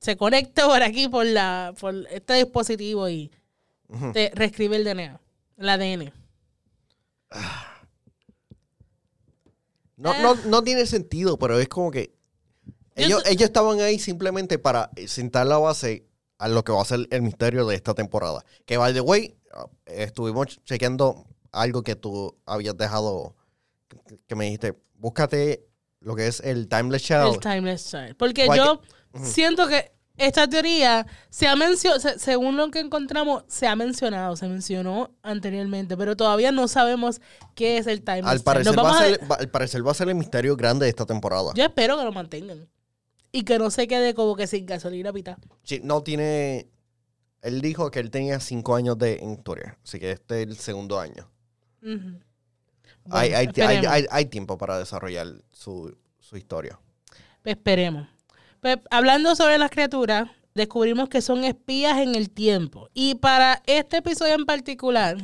se 0.00 0.16
conecte 0.16 0.62
por 0.62 0.82
aquí, 0.82 1.08
por 1.08 1.26
la 1.26 1.74
por 1.78 1.94
este 2.10 2.34
dispositivo 2.34 3.08
y 3.08 3.30
te 4.12 4.30
reescribe 4.34 4.76
el 4.76 4.84
DNA, 4.84 5.20
el 5.58 5.68
ADN. 5.68 6.12
No, 10.02 10.12
Eh. 10.12 10.18
no, 10.22 10.34
no 10.46 10.62
tiene 10.64 10.84
sentido, 10.86 11.38
pero 11.38 11.58
es 11.58 11.68
como 11.68 11.90
que 11.90 12.12
ellos, 12.96 13.22
ellos 13.26 13.42
estaban 13.42 13.80
ahí 13.80 13.98
simplemente 13.98 14.58
para 14.58 14.90
sentar 15.06 15.46
la 15.46 15.58
base 15.58 16.06
a 16.38 16.48
lo 16.48 16.64
que 16.64 16.72
va 16.72 16.82
a 16.82 16.84
ser 16.84 17.06
el 17.10 17.22
misterio 17.22 17.66
de 17.66 17.76
esta 17.76 17.94
temporada. 17.94 18.44
Que, 18.66 18.76
by 18.76 18.92
the 18.92 19.00
way, 19.00 19.36
uh, 19.54 19.68
estuvimos 19.86 20.60
chequeando 20.64 21.24
algo 21.52 21.82
que 21.82 21.94
tú 21.96 22.36
habías 22.44 22.76
dejado, 22.76 23.36
que- 24.26 24.34
me 24.34 24.46
dijiste, 24.46 24.74
búscate 24.94 25.64
lo 26.00 26.16
que 26.16 26.26
es 26.26 26.40
el 26.40 26.68
Timeless 26.68 27.02
Child. 27.02 27.34
El 27.34 27.40
Timeless 27.40 27.90
Child. 27.90 28.16
Porque 28.16 28.48
yo 28.56 28.80
siento 29.22 29.68
que 29.68 29.92
esta 30.16 30.46
teoría 30.48 31.06
se 31.30 31.46
ha 31.48 31.56
mencionado, 31.56 32.18
según 32.18 32.56
lo 32.56 32.70
que 32.70 32.80
encontramos, 32.80 33.44
se 33.48 33.66
ha 33.66 33.74
mencionado, 33.76 34.36
se 34.36 34.46
mencionó 34.46 35.10
anteriormente, 35.22 35.96
pero 35.96 36.16
todavía 36.16 36.52
no 36.52 36.68
sabemos 36.68 37.20
qué 37.54 37.78
es 37.78 37.86
el 37.86 38.02
Timeless 38.02 38.26
al, 38.30 38.40
parecer 38.40 38.78
va 38.78 38.90
a 38.90 38.98
ser, 39.02 39.30
va- 39.30 39.36
al 39.36 39.48
parecer 39.48 39.86
va 39.86 39.90
a 39.90 39.94
ser 39.94 40.08
el 40.08 40.14
misterio 40.14 40.56
grande 40.56 40.84
de 40.84 40.90
esta 40.90 41.06
temporada. 41.06 41.52
Yo 41.54 41.64
espero 41.64 41.96
que 41.98 42.04
lo 42.04 42.12
mantengan. 42.12 42.68
Y 43.34 43.44
que 43.44 43.58
no 43.58 43.70
se 43.70 43.88
quede 43.88 44.12
como 44.14 44.36
que 44.36 44.46
sin 44.46 44.66
gasolina 44.66 45.12
pita. 45.12 45.38
Sí, 45.62 45.80
no 45.82 46.02
tiene... 46.02 46.68
Él 47.40 47.60
dijo 47.62 47.90
que 47.90 47.98
él 47.98 48.10
tenía 48.10 48.38
cinco 48.40 48.76
años 48.76 48.98
de 48.98 49.14
en 49.16 49.32
historia, 49.32 49.78
así 49.82 49.98
que 49.98 50.12
este 50.12 50.42
es 50.42 50.48
el 50.48 50.56
segundo 50.58 51.00
año. 51.00 51.28
Hay, 51.82 51.90
Bueno, 51.90 52.16
hay, 53.10 53.32
hay, 53.34 53.46
esperemos. 53.46 53.86
hay- 53.86 54.06
hay 54.10 54.26
tiempo 54.26 54.58
para 54.58 54.78
desarrollar 54.78 55.26
su, 55.50 55.96
su 56.20 56.36
historia. 56.36 56.78
Esperemos. 57.44 58.06
Pues, 58.62 58.78
hablando 58.92 59.34
sobre 59.34 59.58
las 59.58 59.70
criaturas, 59.72 60.30
descubrimos 60.54 61.08
que 61.08 61.20
son 61.20 61.42
espías 61.42 61.98
en 61.98 62.14
el 62.14 62.30
tiempo. 62.30 62.88
Y 62.94 63.16
para 63.16 63.60
este 63.66 63.96
episodio 63.96 64.34
en 64.34 64.46
particular, 64.46 65.16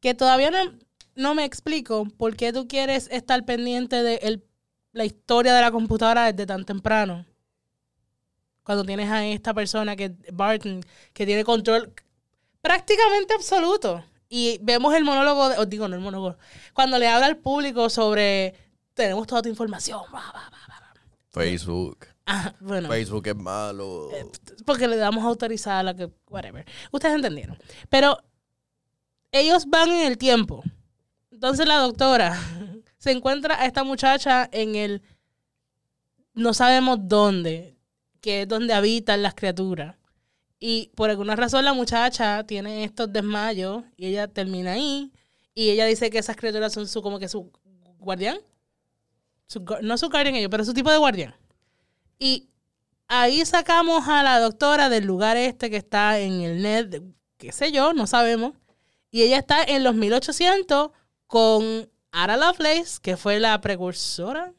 que 0.00 0.14
todavía 0.14 0.50
no, 0.50 0.58
no 1.14 1.36
me 1.36 1.44
explico 1.44 2.06
por 2.16 2.34
qué 2.34 2.52
tú 2.52 2.66
quieres 2.66 3.08
estar 3.12 3.44
pendiente 3.44 4.02
de 4.02 4.16
el- 4.16 4.44
la 4.90 5.04
historia 5.04 5.54
de 5.54 5.60
la 5.60 5.70
computadora 5.70 6.32
desde 6.32 6.44
tan 6.44 6.64
temprano. 6.64 7.24
Cuando 8.64 8.84
tienes 8.84 9.08
a 9.08 9.24
esta 9.26 9.54
persona 9.54 9.94
que 9.94 10.16
Barton, 10.32 10.80
que 11.12 11.24
tiene 11.24 11.44
control 11.44 11.92
prácticamente 12.60 13.32
absoluto. 13.32 14.04
Y 14.28 14.58
vemos 14.60 14.92
el 14.94 15.04
monólogo, 15.04 15.50
de- 15.50 15.58
os 15.58 15.68
digo, 15.70 15.86
no 15.86 15.94
el 15.94 16.00
monólogo, 16.02 16.36
cuando 16.72 16.98
le 16.98 17.06
habla 17.06 17.26
al 17.26 17.36
público 17.36 17.88
sobre 17.88 18.54
tenemos 18.94 19.24
toda 19.28 19.42
tu 19.42 19.48
información. 19.48 20.00
Facebook. 21.30 22.06
Bueno, 22.60 22.88
Facebook 22.88 23.26
es 23.26 23.36
malo. 23.36 24.10
porque 24.64 24.88
le 24.88 24.96
damos 24.96 25.24
a 25.24 25.28
autorizar 25.28 25.78
a 25.78 25.82
la 25.82 25.94
que, 25.94 26.10
whatever. 26.28 26.64
Ustedes 26.90 27.14
entendieron. 27.14 27.58
Pero 27.88 28.18
ellos 29.32 29.66
van 29.66 29.90
en 29.90 30.06
el 30.06 30.18
tiempo. 30.18 30.62
Entonces 31.30 31.66
la 31.66 31.78
doctora 31.78 32.38
se 32.98 33.10
encuentra 33.10 33.60
a 33.60 33.66
esta 33.66 33.82
muchacha 33.82 34.48
en 34.52 34.76
el, 34.76 35.02
no 36.34 36.54
sabemos 36.54 36.98
dónde, 37.02 37.76
que 38.20 38.42
es 38.42 38.48
donde 38.48 38.74
habitan 38.74 39.22
las 39.22 39.34
criaturas. 39.34 39.96
Y 40.60 40.92
por 40.94 41.10
alguna 41.10 41.34
razón 41.34 41.64
la 41.64 41.72
muchacha 41.72 42.44
tiene 42.44 42.84
estos 42.84 43.12
desmayos 43.12 43.82
y 43.96 44.06
ella 44.06 44.28
termina 44.28 44.72
ahí. 44.72 45.12
Y 45.54 45.70
ella 45.70 45.86
dice 45.86 46.08
que 46.08 46.18
esas 46.18 46.36
criaturas 46.36 46.72
son 46.72 46.86
su, 46.86 47.02
como 47.02 47.18
que 47.18 47.28
su 47.28 47.50
guardián. 47.98 48.38
Su 49.48 49.64
no 49.82 49.98
su 49.98 50.08
guardián 50.08 50.36
ellos, 50.36 50.50
pero 50.50 50.64
su 50.64 50.72
tipo 50.72 50.90
de 50.90 50.98
guardián. 50.98 51.34
Y 52.22 52.48
ahí 53.08 53.44
sacamos 53.44 54.06
a 54.06 54.22
la 54.22 54.38
doctora 54.38 54.88
del 54.88 55.06
lugar 55.06 55.36
este 55.36 55.70
que 55.70 55.76
está 55.76 56.20
en 56.20 56.40
el 56.40 56.62
net, 56.62 57.02
qué 57.36 57.50
sé 57.50 57.72
yo, 57.72 57.94
no 57.94 58.06
sabemos. 58.06 58.52
Y 59.10 59.22
ella 59.22 59.38
está 59.38 59.64
en 59.64 59.82
los 59.82 59.96
1800 59.96 60.92
con 61.26 61.90
Ara 62.12 62.36
Lovelace, 62.36 63.00
que 63.02 63.16
fue 63.16 63.40
la 63.40 63.60
precursora, 63.60 64.54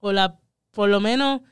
o 0.00 0.10
la, 0.10 0.40
por 0.70 0.88
lo 0.88 1.00
menos, 1.00 1.42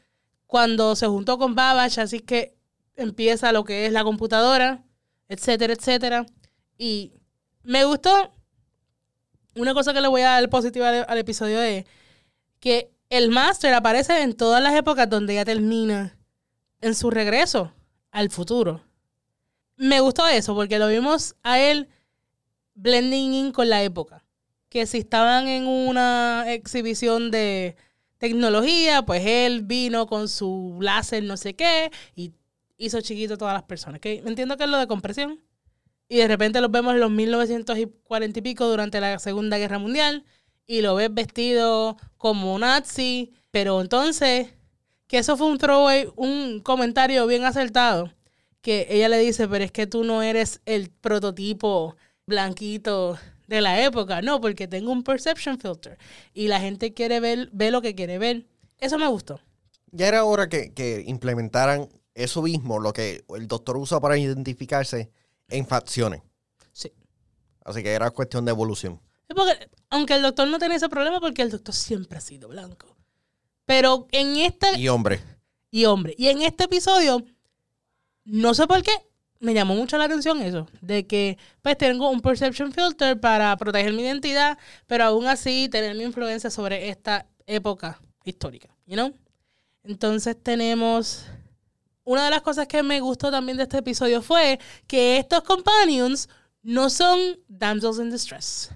cuando 0.47 0.97
se 0.97 1.07
juntó 1.07 1.37
con 1.37 1.55
Babbage, 1.55 2.00
así 2.00 2.21
que 2.21 2.57
empieza 2.97 3.52
lo 3.52 3.64
que 3.64 3.85
es 3.85 3.93
la 3.93 4.02
computadora, 4.02 4.83
etcétera, 5.29 5.75
etcétera. 5.75 6.25
Y 6.79 7.12
me 7.64 7.85
gustó, 7.85 8.33
una 9.57 9.75
cosa 9.75 9.93
que 9.93 10.00
le 10.00 10.09
voy 10.09 10.23
a 10.23 10.40
dar 10.40 10.49
positiva 10.49 10.88
al, 10.88 11.05
al 11.07 11.19
episodio 11.19 11.61
es 11.61 11.85
que 12.61 12.95
el 13.11 13.29
Master 13.29 13.75
aparece 13.75 14.23
en 14.23 14.35
todas 14.35 14.62
las 14.62 14.75
épocas 14.75 15.11
donde 15.11 15.35
ella 15.35 15.45
termina 15.45 16.17
en 16.81 16.95
su 16.95 17.11
regreso 17.11 17.75
al 18.12 18.31
futuro. 18.31 18.83
Me 19.76 20.00
gustó 20.00 20.26
eso 20.29 20.55
porque 20.55 20.79
lo 20.79 20.88
vimos 20.88 21.35
a 21.43 21.59
él 21.59 21.88
blending 22.75 23.35
in 23.35 23.52
con 23.52 23.69
la 23.69 23.83
época. 23.83 24.25
Que 24.69 24.87
si 24.87 24.99
estaban 24.99 25.49
en 25.49 25.67
una 25.67 26.45
exhibición 26.47 27.33
de 27.33 27.76
tecnología, 28.19 29.02
pues 29.02 29.26
él 29.26 29.62
vino 29.62 30.07
con 30.07 30.29
su 30.29 30.79
láser 30.81 31.25
no 31.25 31.37
sé 31.37 31.57
qué 31.57 31.90
y 32.14 32.33
hizo 32.76 33.00
chiquito 33.00 33.35
a 33.35 33.38
todas 33.38 33.55
las 33.55 33.64
personas. 33.64 34.00
Que 34.00 34.23
entiendo 34.25 34.57
que 34.57 34.64
es 34.64 34.71
lo 34.71 34.79
de 34.79 34.87
compresión. 34.87 35.40
Y 36.09 36.19
de 36.19 36.29
repente 36.29 36.61
los 36.61 36.71
vemos 36.71 36.95
en 36.95 37.00
los 37.00 37.11
1940 37.11 38.38
y 38.38 38.43
pico 38.43 38.69
durante 38.69 39.00
la 39.00 39.19
Segunda 39.19 39.59
Guerra 39.59 39.79
Mundial 39.79 40.25
y 40.71 40.83
lo 40.83 40.95
ves 40.95 41.12
vestido 41.12 41.97
como 42.17 42.57
nazi, 42.57 43.33
pero 43.50 43.81
entonces, 43.81 44.55
que 45.09 45.19
eso 45.19 45.37
fue 45.37 45.49
un 45.49 45.59
throwaway, 45.59 46.07
un 46.15 46.61
comentario 46.61 47.27
bien 47.27 47.43
acertado, 47.43 48.12
que 48.61 48.87
ella 48.89 49.09
le 49.09 49.19
dice, 49.19 49.49
pero 49.49 49.65
es 49.65 49.73
que 49.73 49.89
tú 49.89 50.05
no 50.05 50.23
eres 50.23 50.61
el 50.67 50.91
prototipo 50.91 51.97
blanquito 52.25 53.19
de 53.49 53.61
la 53.61 53.85
época, 53.85 54.23
no, 54.23 54.41
porque 54.41 54.69
tengo 54.69 54.93
un 54.93 55.03
perception 55.03 55.59
filter 55.59 55.99
y 56.35 56.47
la 56.47 56.61
gente 56.61 56.95
quiere 56.95 57.19
ver, 57.19 57.50
ve 57.53 57.73
lo 57.73 57.83
que 57.83 57.97
quiere 57.97 58.19
ver. 58.19 58.47
Eso 58.79 58.97
me 58.97 59.09
gustó. 59.09 59.41
Ya 59.91 60.07
era 60.07 60.23
hora 60.23 60.49
que, 60.49 60.73
que 60.73 61.03
implementaran 61.05 61.89
eso 62.15 62.43
mismo, 62.43 62.79
lo 62.79 62.93
que 62.93 63.25
el 63.35 63.49
doctor 63.49 63.77
usa 63.77 63.99
para 63.99 64.17
identificarse 64.19 65.11
en 65.49 65.67
facciones. 65.67 66.23
Sí. 66.73 66.93
Así 67.65 67.83
que 67.83 67.91
era 67.91 68.12
cuestión 68.12 68.45
de 68.45 68.53
evolución. 68.53 69.00
Porque, 69.35 69.69
aunque 69.91 70.15
el 70.15 70.23
doctor 70.23 70.49
no 70.49 70.59
tenía 70.59 70.77
ese 70.77 70.89
problema, 70.89 71.21
porque 71.21 71.43
el 71.43 71.51
doctor 71.51 71.75
siempre 71.75 72.19
ha 72.19 72.21
sido 72.21 72.49
blanco. 72.49 72.97
Pero 73.65 74.09
en 74.11 74.37
este, 74.37 74.79
Y 74.79 74.89
hombre, 74.89 75.21
y 75.71 75.85
hombre, 75.85 76.15
y 76.19 76.29
en 76.29 76.43
este 76.43 76.65
episodio, 76.65 77.25
no 78.25 78.55
sé 78.55 78.67
por 78.67 78.83
qué, 78.83 78.93
me 79.39 79.55
llamó 79.55 79.75
mucho 79.75 79.97
la 79.97 80.05
atención 80.05 80.43
eso, 80.43 80.69
de 80.81 81.07
que 81.07 81.39
pues 81.63 81.79
tengo 81.79 82.11
un 82.11 82.21
perception 82.21 82.73
filter 82.73 83.19
para 83.19 83.57
proteger 83.57 83.93
mi 83.93 84.03
identidad, 84.03 84.59
pero 84.87 85.05
aún 85.05 85.27
así 85.27 85.69
tener 85.71 85.97
mi 85.97 86.05
influencia 86.05 86.51
sobre 86.51 86.89
esta 86.91 87.27
época 87.47 88.01
histórica, 88.25 88.69
you 88.87 88.95
know? 88.95 89.15
Entonces 89.83 90.37
tenemos 90.43 91.25
una 92.05 92.25
de 92.25 92.31
las 92.31 92.43
cosas 92.43 92.67
que 92.67 92.83
me 92.83 93.01
gustó 93.01 93.31
también 93.31 93.57
de 93.57 93.65
este 93.65 93.79
episodio 93.79 94.21
fue 94.21 94.59
que 94.87 95.19
estos 95.19 95.43
companions 95.43 96.29
no 96.63 96.91
son 96.91 97.39
damsels 97.49 97.99
in 97.99 98.11
distress. 98.11 98.71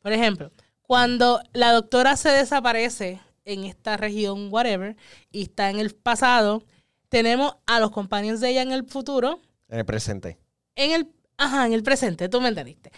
Por 0.00 0.12
ejemplo, 0.12 0.50
cuando 0.82 1.40
la 1.52 1.72
doctora 1.72 2.16
se 2.16 2.30
desaparece 2.30 3.20
en 3.44 3.64
esta 3.64 3.96
región, 3.96 4.48
whatever, 4.52 4.96
y 5.30 5.42
está 5.42 5.70
en 5.70 5.78
el 5.80 5.94
pasado, 5.94 6.62
tenemos 7.08 7.56
a 7.66 7.80
los 7.80 7.90
companions 7.90 8.40
de 8.40 8.50
ella 8.50 8.62
en 8.62 8.72
el 8.72 8.84
futuro, 8.86 9.40
en 9.68 9.78
el 9.78 9.84
presente. 9.84 10.38
en 10.76 10.92
el, 10.92 11.08
ajá, 11.36 11.66
en 11.66 11.72
el 11.72 11.82
presente, 11.82 12.28
tú 12.28 12.40
me 12.40 12.48
entendiste. 12.48 12.90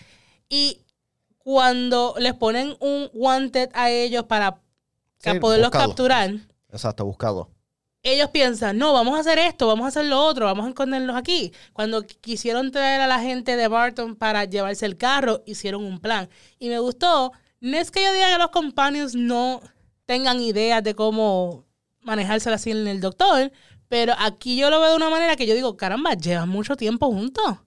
Y 0.48 0.82
cuando 1.38 2.14
les 2.18 2.34
ponen 2.34 2.76
un 2.80 3.08
wanted 3.14 3.70
a 3.74 3.90
ellos 3.90 4.24
para 4.24 4.60
Sí, 5.18 5.38
poderlos 5.38 5.68
buscado. 5.70 5.88
capturar, 5.88 6.30
Exacto, 6.70 7.04
buscado. 7.04 7.50
Ellos 8.02 8.30
piensan, 8.30 8.78
no, 8.78 8.92
vamos 8.92 9.16
a 9.16 9.20
hacer 9.20 9.38
esto, 9.38 9.66
vamos 9.66 9.84
a 9.84 9.88
hacer 9.88 10.06
lo 10.06 10.24
otro, 10.24 10.46
vamos 10.46 10.66
a 10.66 10.68
esconderlos 10.70 11.16
aquí. 11.16 11.52
Cuando 11.72 12.02
qu- 12.02 12.16
quisieron 12.20 12.70
traer 12.70 13.00
a 13.00 13.06
la 13.06 13.20
gente 13.20 13.56
de 13.56 13.68
Barton 13.68 14.16
para 14.16 14.44
llevarse 14.46 14.86
el 14.86 14.96
carro, 14.96 15.42
hicieron 15.46 15.84
un 15.84 15.98
plan. 16.00 16.28
Y 16.58 16.68
me 16.70 16.78
gustó, 16.78 17.32
no 17.60 17.76
es 17.76 17.90
que 17.90 18.02
yo 18.02 18.12
diga 18.12 18.32
que 18.32 18.38
los 18.38 18.50
companions 18.50 19.14
no 19.14 19.60
tengan 20.06 20.40
ideas 20.40 20.82
de 20.82 20.94
cómo 20.94 21.66
manejársela 22.00 22.56
así 22.56 22.70
en 22.70 22.86
el 22.88 23.00
doctor, 23.02 23.52
pero 23.88 24.14
aquí 24.18 24.56
yo 24.56 24.70
lo 24.70 24.80
veo 24.80 24.90
de 24.90 24.96
una 24.96 25.10
manera 25.10 25.36
que 25.36 25.46
yo 25.46 25.54
digo, 25.54 25.76
caramba, 25.76 26.14
llevan 26.14 26.48
mucho 26.48 26.76
tiempo 26.76 27.06
juntos. 27.10 27.58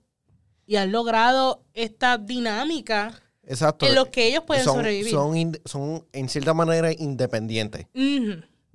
Y 0.66 0.76
han 0.76 0.90
logrado 0.90 1.62
esta 1.74 2.16
dinámica 2.18 3.22
Exacto. 3.46 3.86
en 3.86 3.94
lo 3.94 4.10
que 4.10 4.28
ellos 4.28 4.42
pueden 4.46 4.64
son, 4.64 4.76
sobrevivir. 4.76 5.10
Son, 5.12 5.52
son 5.66 6.06
en 6.12 6.28
cierta 6.28 6.54
manera 6.54 6.90
independientes. 6.92 7.86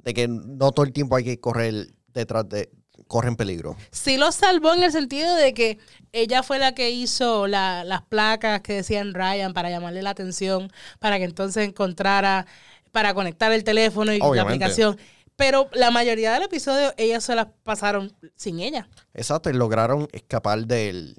De 0.10 0.14
que 0.16 0.28
no 0.28 0.72
todo 0.72 0.86
el 0.88 0.92
tiempo 0.92 1.16
hay 1.16 1.24
que 1.24 1.40
correr 1.40 1.88
detrás 2.08 2.50
de. 2.50 2.72
Corren 3.08 3.36
peligro. 3.36 3.76
sí 3.92 4.18
lo 4.18 4.32
salvó 4.32 4.74
en 4.74 4.84
el 4.84 4.92
sentido 4.92 5.34
de 5.36 5.54
que 5.56 5.80
ella 6.12 6.44
fue 6.44 6.60
la 6.60 6.76
que 6.76 6.92
hizo 6.92 7.48
la- 7.48 7.84
las 7.84 8.02
placas 8.04 8.62
que 8.62 8.74
decían 8.74 9.14
Ryan 9.16 9.54
para 9.54 9.70
llamarle 9.72 10.04
la 10.04 10.12
atención, 10.12 10.72
para 11.00 11.18
que 11.18 11.24
entonces 11.24 11.68
encontrara, 11.68 12.46
para 12.92 13.14
conectar 13.16 13.52
el 13.52 13.64
teléfono 13.64 14.14
y 14.14 14.20
la 14.20 14.26
aplicación. 14.44 15.00
Pero 15.36 15.70
la 15.74 15.90
mayoría 15.90 16.34
del 16.34 16.44
episodio 16.44 16.94
ellas 16.98 17.24
se 17.24 17.34
las 17.36 17.48
pasaron 17.64 18.12
sin 18.36 18.60
ella. 18.60 18.88
Exacto. 19.14 19.50
Y 19.50 19.54
lograron 19.54 20.08
escapar 20.12 20.66
del, 20.68 21.16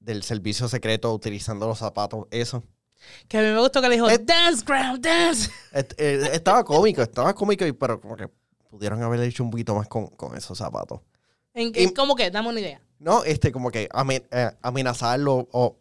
del 0.00 0.22
servicio 0.24 0.68
secreto 0.68 1.14
utilizando 1.14 1.66
los 1.66 1.78
zapatos. 1.78 2.26
Eso. 2.32 2.64
Que 3.28 3.38
a 3.38 3.42
mí 3.42 3.48
me 3.48 3.58
gustó 3.60 3.80
que 3.82 3.88
le 3.88 3.94
dijo, 3.96 4.08
Eh. 4.10 4.18
dance, 4.18 4.64
ground, 4.64 5.00
dance. 5.04 5.50
Et- 5.72 5.94
eh, 5.98 6.30
estaba 6.32 6.64
cómico, 6.64 7.02
estaba 7.02 7.34
cómico, 7.34 7.64
pero 7.78 8.00
como 8.00 8.16
que 8.16 8.28
pudieron 8.70 9.02
haber 9.02 9.20
hecho 9.20 9.42
un 9.44 9.50
poquito 9.50 9.74
más 9.74 9.88
con, 9.88 10.08
con 10.08 10.36
esos 10.36 10.58
zapatos. 10.58 11.00
En, 11.54 11.72
Y- 11.74 11.92
¿Cómo 11.94 12.14
que? 12.16 12.30
Dame 12.30 12.48
una 12.48 12.60
idea. 12.60 12.80
No, 12.98 13.22
este, 13.24 13.52
como 13.52 13.70
que 13.70 13.88
amen- 13.92 14.26
eh, 14.30 14.50
amenazarlo 14.62 15.48
o, 15.52 15.78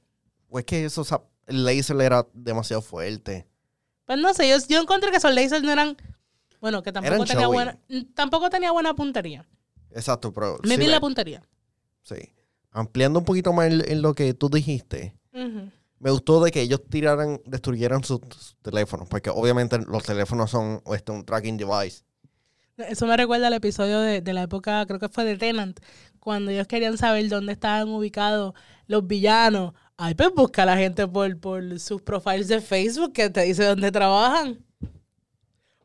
o 0.50 0.60
es 0.60 0.66
que 0.66 0.86
esos 0.86 1.10
el 1.48 1.66
laser 1.66 2.00
era 2.02 2.28
demasiado 2.34 2.82
fuerte. 2.82 3.48
Pues 4.06 4.20
no 4.20 4.34
sé, 4.34 4.48
yo, 4.50 4.58
yo 4.68 4.82
encontré 4.82 5.12
que 5.12 5.18
esos 5.18 5.34
lasers 5.34 5.64
no 5.64 5.72
eran, 5.72 5.98
bueno, 6.62 6.84
que 6.84 6.92
tampoco 6.92 7.16
Eran 7.16 7.28
tenía 7.28 7.48
buena, 7.48 7.78
tampoco 8.14 8.50
tenía 8.50 8.72
buena 8.72 8.94
puntería. 8.94 9.48
Exacto, 9.92 10.34
pero 10.34 10.58
Me 10.64 10.76
sí, 10.76 10.78
vi 10.78 10.86
me- 10.86 10.92
la 10.92 11.00
puntería. 11.00 11.42
sí. 12.04 12.16
Ampliando 12.76 13.20
un 13.20 13.26
poquito 13.26 13.54
más 13.54 13.72
en, 13.72 13.88
en 13.90 14.02
lo 14.02 14.14
que 14.16 14.34
tú 14.34 14.50
dijiste, 14.50 15.16
Ujú. 15.34 15.70
Me 16.04 16.12
gustó 16.12 16.44
de 16.44 16.52
que 16.52 16.62
ellos 16.62 16.82
tiraran, 16.90 17.42
destruyeran 17.46 18.04
sus, 18.04 18.20
sus 18.30 18.58
teléfonos, 18.62 19.08
porque 19.08 19.30
obviamente 19.30 19.80
los 19.88 20.04
teléfonos 20.04 20.52
son 20.52 20.82
este, 20.94 21.14
un 21.14 21.24
tracking 21.24 21.56
device. 21.56 22.04
Eso 22.76 23.08
me 23.08 23.16
recuerda 23.16 23.48
al 23.48 23.54
episodio 23.54 24.02
de, 24.02 24.20
de 24.20 24.34
la 24.34 24.44
época, 24.44 24.86
creo 24.86 25.00
que 25.00 25.08
fue 25.08 25.24
de 25.24 25.38
Tenant, 25.38 25.80
cuando 26.20 26.52
ellos 26.52 26.68
querían 26.68 26.98
saber 26.98 27.30
dónde 27.30 27.54
estaban 27.54 27.88
ubicados 27.88 28.54
los 28.88 29.08
villanos. 29.08 29.74
Ay, 29.96 30.14
pues 30.16 30.34
busca 30.36 30.64
a 30.64 30.66
la 30.66 30.76
gente 30.76 31.08
por, 31.08 31.40
por 31.40 31.80
sus 31.80 32.02
profiles 32.02 32.50
de 32.50 32.60
Facebook 32.60 33.14
que 33.14 33.30
te 33.30 33.42
dice 33.44 33.64
dónde 33.64 33.90
trabajan. 33.90 34.60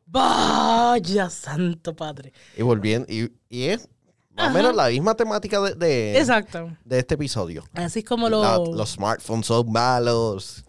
Vaya 0.05 1.29
santo 1.29 1.95
padre. 1.95 2.33
Y 2.57 2.63
volviendo, 2.63 3.07
y, 3.09 3.31
y 3.47 3.65
es 3.65 3.87
más 4.39 4.49
o 4.49 4.53
menos 4.53 4.75
la 4.75 4.87
misma 4.89 5.15
temática 5.15 5.59
de, 5.61 5.75
de, 5.75 6.17
Exacto. 6.17 6.75
de 6.83 6.99
este 6.99 7.15
episodio. 7.15 7.63
Así 7.73 7.99
es 7.99 8.05
como 8.05 8.29
La- 8.29 8.57
lo... 8.57 8.73
los 8.73 8.91
smartphones 8.91 9.45
son 9.45 9.71
malos. 9.71 10.63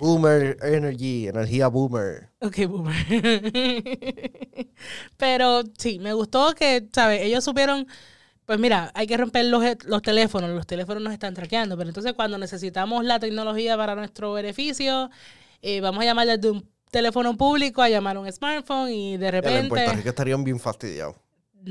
Boomer 0.00 0.56
energy, 0.62 1.28
energía 1.28 1.68
boomer. 1.68 2.28
Ok, 2.40 2.66
boomer. 2.66 2.96
Pero 5.16 5.62
sí, 5.78 5.98
me 6.00 6.12
gustó 6.12 6.54
que, 6.54 6.88
¿sabes? 6.92 7.22
Ellos 7.22 7.44
supieron, 7.44 7.86
pues 8.44 8.58
mira, 8.58 8.90
hay 8.94 9.06
que 9.06 9.16
romper 9.16 9.44
los, 9.46 9.62
los 9.84 10.02
teléfonos, 10.02 10.50
los 10.50 10.66
teléfonos 10.66 11.02
nos 11.02 11.12
están 11.12 11.34
traqueando, 11.34 11.76
pero 11.76 11.88
entonces 11.88 12.14
cuando 12.14 12.36
necesitamos 12.38 13.04
la 13.04 13.20
tecnología 13.20 13.76
para 13.76 13.94
nuestro 13.94 14.32
beneficio, 14.32 15.08
eh, 15.62 15.80
vamos 15.80 16.02
a 16.02 16.06
llamar 16.06 16.26
desde 16.26 16.50
un 16.50 16.68
teléfono 16.90 17.36
público 17.36 17.80
a 17.80 17.88
llamar 17.88 18.16
a 18.16 18.20
un 18.20 18.32
smartphone 18.32 18.90
y 18.90 19.16
de 19.16 19.30
Ya, 19.30 19.38
En 19.38 19.42
Puerto 19.68 19.74
repente... 19.76 19.92
Rico 19.96 20.08
estarían 20.08 20.42
bien 20.44 20.58
fastidiados. 20.58 21.14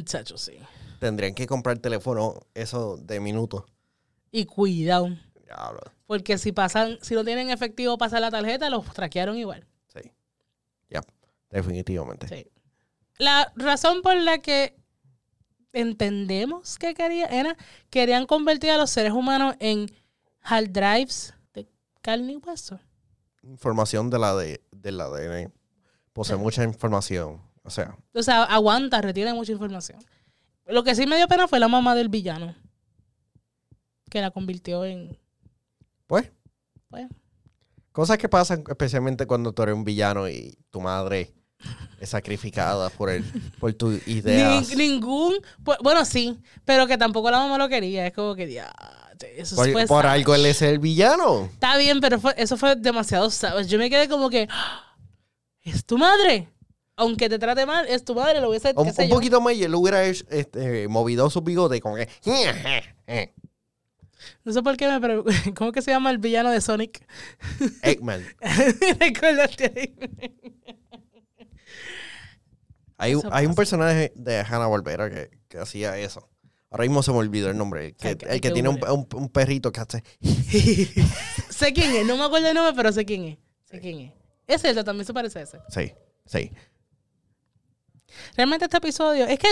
Chacho, 0.04 0.38
sí. 0.38 0.54
Tendrían 0.99 1.34
que 1.34 1.47
comprar 1.47 1.77
teléfono 1.80 2.39
eso 2.54 2.97
de 2.97 3.19
minutos. 3.19 3.63
Y 4.32 4.45
cuidado, 4.45 5.10
Diablo. 5.45 5.82
porque 6.08 6.38
si 6.38 6.51
pasan, 6.51 6.97
si 7.01 7.13
no 7.15 7.25
tienen 7.25 7.49
efectivo 7.49 7.97
pasar 7.97 8.21
la 8.21 8.32
tarjeta, 8.32 8.69
los 8.69 8.86
traquearon 8.93 9.36
igual. 9.38 9.65
Sí. 9.93 10.12
Ya, 10.89 11.01
definitivamente. 11.49 12.27
Sí. 12.27 12.47
La 13.17 13.51
razón 13.56 14.01
por 14.01 14.15
la 14.15 14.38
que 14.39 14.75
entendemos 15.73 16.77
que 16.77 16.93
quería, 16.93 17.25
era 17.27 17.58
querían 17.89 18.25
convertir 18.25 18.71
a 18.71 18.77
los 18.77 18.89
seres 18.89 19.13
humanos 19.13 19.56
en 19.60 19.91
hard 20.41 20.69
drives 20.69 21.34
de 21.54 21.67
carne 22.01 22.34
y 22.34 22.38
hueso. 22.38 22.80
Información 23.43 24.10
de 24.10 24.19
la 24.19 24.36
de 24.36 24.62
del 24.71 24.99
ADN. 25.01 25.51
Posee 26.13 26.36
Sí. 26.36 26.41
mucha 26.41 26.63
información. 26.63 27.41
O 27.63 27.69
sea, 27.69 27.95
O 28.13 28.24
sea, 28.24 28.43
aguanta, 28.43 29.02
retiene 29.02 29.34
mucha 29.34 29.52
información. 29.52 30.00
Lo 30.65 30.84
que 30.84 30.95
sí 30.95 31.06
me 31.06 31.17
dio 31.17 31.28
pena 31.28 31.47
fue 31.47 31.60
la 31.60 31.67
mamá 31.67 31.95
del 31.95 32.10
villano. 32.10 32.56
Que 34.10 34.21
la 34.21 34.32
convirtió 34.32 34.84
en. 34.86 35.17
pues, 36.08 36.32
Pues, 36.89 37.08
cosas 37.91 38.17
que 38.17 38.28
pasan 38.30 38.63
especialmente 38.67 39.26
cuando 39.26 39.54
tú 39.54 39.63
eres 39.63 39.76
un 39.76 39.84
villano 39.84 40.28
y 40.30 40.58
tu 40.69 40.82
madre 40.82 41.34
es 42.00 42.10
sacrificada 42.10 42.89
por 42.89 43.10
el, 43.10 43.24
por 43.60 43.74
tus 43.74 44.06
ideas. 44.08 44.69
Nin- 44.71 44.78
ningún. 44.78 45.36
pues, 45.63 45.78
bueno, 45.84 46.04
sí, 46.06 46.39
pero 46.65 46.88
que 46.88 46.97
tampoco 46.97 47.30
la 47.32 47.39
mamá 47.39 47.58
lo 47.58 47.69
quería. 47.69 48.08
Es 48.08 48.13
como 48.13 48.36
que 48.36 48.52
ya. 48.52 48.74
Eso 49.38 49.56
Por, 49.56 49.71
fue 49.71 49.86
por 49.86 50.08
algo 50.08 50.34
él 50.34 50.47
es 50.47 50.63
el 50.63 50.80
villano. 50.80 51.45
Está 51.45 51.78
bien, 51.78 52.02
pero 52.02 52.19
fue- 52.19 52.34
eso 52.38 52.58
fue 52.58 52.76
demasiado 52.76 53.30
savage. 53.30 53.67
Yo 53.69 53.78
me 53.78 53.89
quedé 53.89 54.10
como 54.10 54.30
que. 54.32 54.47
"Ah, 54.50 54.95
Es 55.63 55.86
tu 55.86 55.97
madre. 56.00 56.50
Aunque 56.97 57.30
te 57.30 57.39
trate 57.39 57.65
mal, 57.65 57.88
es 57.88 58.04
tu 58.04 58.13
madre. 58.15 58.41
Lo 58.41 58.49
hubiese. 58.49 58.73
Un, 58.75 58.86
qué 58.86 58.93
sé 58.93 59.04
un 59.04 59.10
yo. 59.10 59.15
poquito 59.15 59.41
más 59.41 59.54
y 59.56 59.63
él 59.63 59.73
hubiera 59.73 60.04
hecho, 60.06 60.25
este, 60.30 60.88
movido 60.88 61.30
su 61.30 61.41
bigote 61.41 61.82
que. 61.82 62.10
No 64.45 64.54
sé 64.54 64.62
por 64.62 64.77
qué 64.77 64.88
me. 64.88 65.01
Pero, 65.01 65.23
¿Cómo 65.56 65.71
que 65.71 65.82
se 65.82 65.89
llama 65.91 66.12
el 66.12 66.19
villano 66.19 66.51
de 66.51 66.62
Sonic? 66.62 67.06
Eggman. 67.82 68.23
Recuérdate 68.99 69.73
ahí. 69.75 69.95
Hay, 72.97 73.13
Eso 73.13 73.30
hay 73.32 73.45
un 73.45 73.51
pasa. 73.54 73.56
personaje 73.56 74.12
de 74.15 74.38
Hanna 74.41 74.67
Barbera 74.67 75.10
que, 75.10 75.32
que 75.47 75.58
hacía 75.58 75.97
eso. 75.97 76.27
Ahora 76.69 76.84
mismo 76.84 77.01
se 77.01 77.12
me 77.12 77.17
olvidó 77.17 77.49
el 77.49 77.58
nombre. 77.58 77.88
El 77.88 77.95
que, 77.95 78.08
Hay 78.10 78.15
que- 78.15 78.25
el 78.25 78.32
hay 78.32 78.39
que 78.39 78.47
que 78.49 78.54
tiene 78.54 78.69
un, 78.69 78.80
un- 78.89 79.08
un 79.15 79.30
perrito 79.30 79.71
que 79.71 79.80
hace. 79.82 80.04
sé 81.49 81.73
quién 81.73 81.95
es. 81.95 82.06
No 82.06 82.15
me 82.15 82.23
acuerdo 82.25 82.47
el 82.47 82.54
nombre, 82.54 82.73
pero 82.75 82.91
sé 82.93 83.04
quién 83.06 83.23
es. 83.25 83.38
Sé 83.65 83.80
quién 83.80 83.99
es. 84.01 84.12
Es 84.47 84.62
cierto, 84.62 84.84
también 84.84 85.06
se 85.06 85.13
parece 85.13 85.39
a 85.39 85.41
ese. 85.41 85.58
Sí, 85.69 85.93
sí. 86.25 86.51
Realmente 88.36 88.65
este 88.65 88.78
episodio. 88.78 89.26
Es 89.26 89.39
que. 89.39 89.50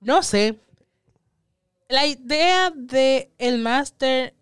No 0.00 0.22
sé. 0.22 0.58
La 1.88 2.06
idea 2.06 2.70
de 2.74 3.32
el 3.38 3.58
Master 3.58 4.34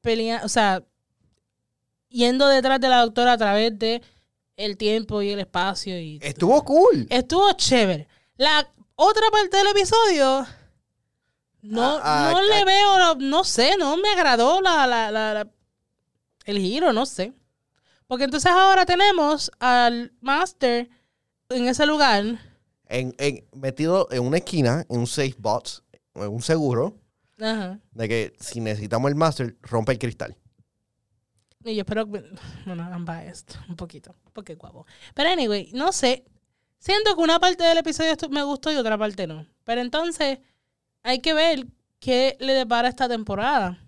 peleando. 0.00 0.46
O 0.46 0.48
sea. 0.48 0.82
Yendo 2.08 2.46
detrás 2.48 2.78
de 2.80 2.88
la 2.90 3.00
doctora 3.00 3.32
a 3.32 3.38
través 3.38 3.78
de 3.78 4.02
el 4.56 4.76
tiempo 4.76 5.22
y 5.22 5.30
el 5.30 5.40
espacio 5.40 5.98
y 5.98 6.18
Estuvo 6.22 6.62
cool. 6.62 7.06
estuvo 7.08 7.50
chévere. 7.54 8.06
La 8.36 8.68
otra 8.96 9.22
parte 9.30 9.56
del 9.56 9.68
episodio 9.68 10.46
no, 11.62 11.82
Ah, 12.02 12.28
ah, 12.28 12.32
no 12.32 12.42
le 12.42 12.54
ah. 12.56 12.64
veo, 12.66 13.14
no 13.14 13.44
sé, 13.44 13.76
no 13.78 13.96
me 13.96 14.10
agradó 14.10 14.60
la, 14.60 14.86
la- 14.86 15.10
la- 15.10 15.32
la- 15.32 15.48
el 16.44 16.58
giro, 16.58 16.92
no 16.92 17.06
sé. 17.06 17.32
Porque 18.06 18.24
entonces 18.24 18.52
ahora 18.52 18.84
tenemos 18.84 19.50
al 19.58 20.12
Master 20.20 20.90
en 21.54 21.68
ese 21.68 21.86
lugar. 21.86 22.24
En, 22.88 23.14
en- 23.18 23.44
metido 23.54 24.08
en 24.10 24.22
una 24.22 24.38
esquina, 24.38 24.84
en 24.88 25.00
un 25.00 25.06
safe 25.06 25.34
box, 25.38 25.82
en 26.14 26.28
un 26.28 26.42
seguro, 26.42 26.96
Ajá. 27.40 27.80
de 27.92 28.08
que 28.08 28.32
si 28.38 28.60
necesitamos 28.60 29.10
el 29.10 29.14
master, 29.16 29.56
rompe 29.62 29.92
el 29.92 29.98
cristal. 29.98 30.36
Y 31.64 31.74
yo 31.76 31.82
espero 31.82 32.04
que. 32.10 32.22
Bueno, 32.66 32.82
I'm 32.90 33.04
biased. 33.04 33.54
Un 33.68 33.76
poquito. 33.76 34.14
Porque 34.32 34.56
guapo. 34.56 34.84
Pero 35.14 35.30
anyway, 35.30 35.70
no 35.72 35.92
sé. 35.92 36.24
Siento 36.78 37.14
que 37.14 37.22
una 37.22 37.38
parte 37.38 37.62
del 37.62 37.78
episodio 37.78 38.14
me 38.30 38.42
gustó 38.42 38.72
y 38.72 38.76
otra 38.76 38.98
parte 38.98 39.26
no. 39.28 39.46
Pero 39.62 39.80
entonces, 39.80 40.40
hay 41.04 41.20
que 41.20 41.32
ver 41.34 41.66
qué 42.00 42.36
le 42.40 42.52
depara 42.54 42.88
esta 42.88 43.08
temporada. 43.08 43.78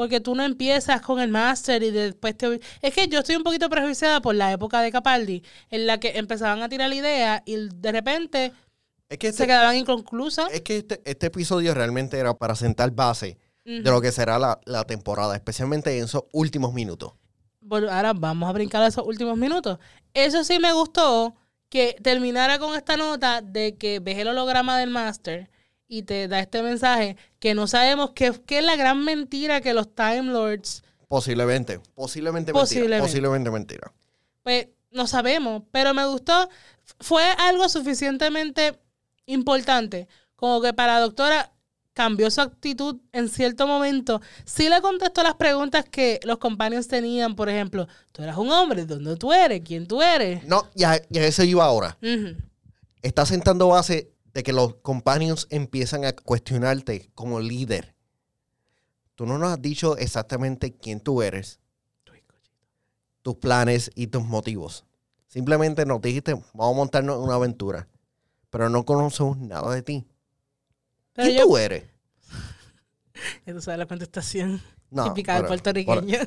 Porque 0.00 0.18
tú 0.18 0.34
no 0.34 0.42
empiezas 0.42 1.02
con 1.02 1.20
el 1.20 1.28
Master 1.28 1.82
y 1.82 1.90
después 1.90 2.34
te... 2.34 2.58
Es 2.80 2.94
que 2.94 3.06
yo 3.06 3.18
estoy 3.18 3.36
un 3.36 3.42
poquito 3.42 3.68
prejuiciada 3.68 4.22
por 4.22 4.34
la 4.34 4.50
época 4.50 4.80
de 4.80 4.90
Capaldi, 4.90 5.42
en 5.68 5.86
la 5.86 6.00
que 6.00 6.16
empezaban 6.16 6.62
a 6.62 6.70
tirar 6.70 6.88
la 6.88 6.94
idea 6.94 7.42
y 7.44 7.68
de 7.68 7.92
repente 7.92 8.54
Es 9.10 9.18
que 9.18 9.26
se 9.26 9.42
este, 9.42 9.48
quedaban 9.48 9.76
inconclusas. 9.76 10.50
es 10.54 10.62
que 10.62 10.78
este, 10.78 11.02
este 11.04 11.26
episodio 11.26 11.74
realmente 11.74 12.16
era 12.16 12.32
para 12.32 12.54
sentar 12.54 12.92
base 12.92 13.36
de 13.66 13.82
lo 13.82 14.00
que 14.00 14.10
será 14.10 14.38
la, 14.38 14.58
la 14.64 14.84
temporada, 14.84 15.34
especialmente 15.34 15.94
en 15.98 16.04
esos 16.04 16.24
últimos 16.32 16.72
minutos. 16.72 17.12
Bueno, 17.60 17.90
ahora 17.90 18.14
vamos 18.14 18.48
a 18.48 18.52
brincar 18.52 18.82
a 18.82 18.86
esos 18.86 19.06
últimos 19.06 19.36
minutos. 19.36 19.78
Eso 20.14 20.44
sí 20.44 20.58
me 20.60 20.72
gustó 20.72 21.34
que 21.68 21.94
terminara 22.02 22.58
con 22.58 22.74
esta 22.74 22.96
nota 22.96 23.42
de 23.42 23.76
que 23.76 24.00
ves 24.00 24.16
el 24.16 24.28
holograma 24.28 24.78
del 24.78 24.88
Master 24.88 25.50
y 25.90 26.04
te 26.04 26.28
da 26.28 26.38
este 26.38 26.62
mensaje 26.62 27.16
que 27.40 27.52
no 27.52 27.66
sabemos 27.66 28.12
qué, 28.12 28.32
es 28.46 28.64
la 28.64 28.76
gran 28.76 29.04
mentira 29.04 29.60
que 29.60 29.74
los 29.74 29.94
Time 29.94 30.22
Lords, 30.32 30.84
Posiblemente, 31.08 31.80
posiblemente 31.96 32.52
mentira. 32.52 32.62
Posiblemente. 32.62 33.02
Posiblemente 33.02 33.50
mentira. 33.50 33.92
pues 34.44 34.68
no 34.92 35.08
sabemos, 35.08 35.64
pero 35.72 35.92
me 35.92 36.06
gustó. 36.06 36.48
Fue 37.00 37.24
algo 37.38 37.68
suficientemente 37.68 38.78
importante 39.26 40.06
como 40.36 40.62
que 40.62 40.72
para 40.72 40.94
la 40.94 41.00
doctora 41.00 41.52
cambió 41.94 42.30
su 42.30 42.40
actitud 42.40 43.00
en 43.10 43.28
cierto 43.28 43.66
momento. 43.66 44.20
Sí 44.44 44.68
le 44.68 44.80
contestó 44.80 45.24
las 45.24 45.34
preguntas 45.34 45.84
que 45.84 46.20
los 46.22 46.38
compañeros 46.38 46.86
tenían, 46.86 47.34
por 47.34 47.48
ejemplo, 47.48 47.88
tú 48.12 48.22
eras 48.22 48.38
un 48.38 48.50
hombre, 48.52 48.86
¿dónde 48.86 49.16
tú 49.16 49.32
eres? 49.32 49.62
¿Quién 49.64 49.88
tú 49.88 50.00
eres? 50.00 50.44
No, 50.44 50.68
ya, 50.76 51.02
ya 51.08 51.24
eso 51.24 51.42
iba 51.42 51.64
ahora. 51.64 51.98
Está 53.02 53.26
sentando 53.26 53.66
base 53.66 54.12
de 54.32 54.42
que 54.42 54.52
los 54.52 54.74
companions 54.76 55.46
empiezan 55.50 56.04
a 56.04 56.12
cuestionarte 56.14 57.10
como 57.14 57.40
líder. 57.40 57.94
Tú 59.14 59.26
no 59.26 59.38
nos 59.38 59.52
has 59.52 59.60
dicho 59.62 59.96
exactamente 59.96 60.72
quién 60.76 61.00
tú 61.00 61.22
eres, 61.22 61.60
tus 63.22 63.36
planes 63.36 63.90
y 63.94 64.06
tus 64.06 64.24
motivos. 64.24 64.84
Simplemente 65.28 65.84
nos 65.84 66.00
dijiste, 66.00 66.34
vamos 66.54 66.74
a 66.74 66.76
montarnos 66.76 67.16
en 67.16 67.22
una 67.22 67.34
aventura. 67.34 67.86
Pero 68.48 68.68
no 68.68 68.84
conocemos 68.84 69.36
nada 69.38 69.72
de 69.74 69.82
ti. 69.82 70.06
Pero 71.12 71.26
¿Quién 71.26 71.38
yo- 71.38 71.46
tú 71.46 71.56
eres? 71.56 71.84
Ya 73.46 73.52
tú 73.52 73.60
sabes 73.60 73.78
la 73.78 73.86
contestación 73.86 74.62
No, 74.90 75.04
típica 75.04 75.34
del 75.34 75.42
por- 75.42 75.48
puertorriqueño. 75.48 76.18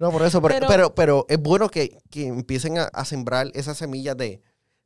No, 0.00 0.10
por 0.10 0.22
eso, 0.22 0.42
pero, 0.42 0.54
Pero- 0.58 0.66
pero, 0.68 0.94
pero 0.94 1.26
es 1.28 1.38
bueno 1.40 1.68
que, 1.68 1.98
que 2.10 2.26
empiecen 2.26 2.78
a, 2.78 2.84
a 2.84 3.04
sembrar 3.04 3.50
esas 3.54 3.78
semillas 3.78 4.16
de, 4.16 4.42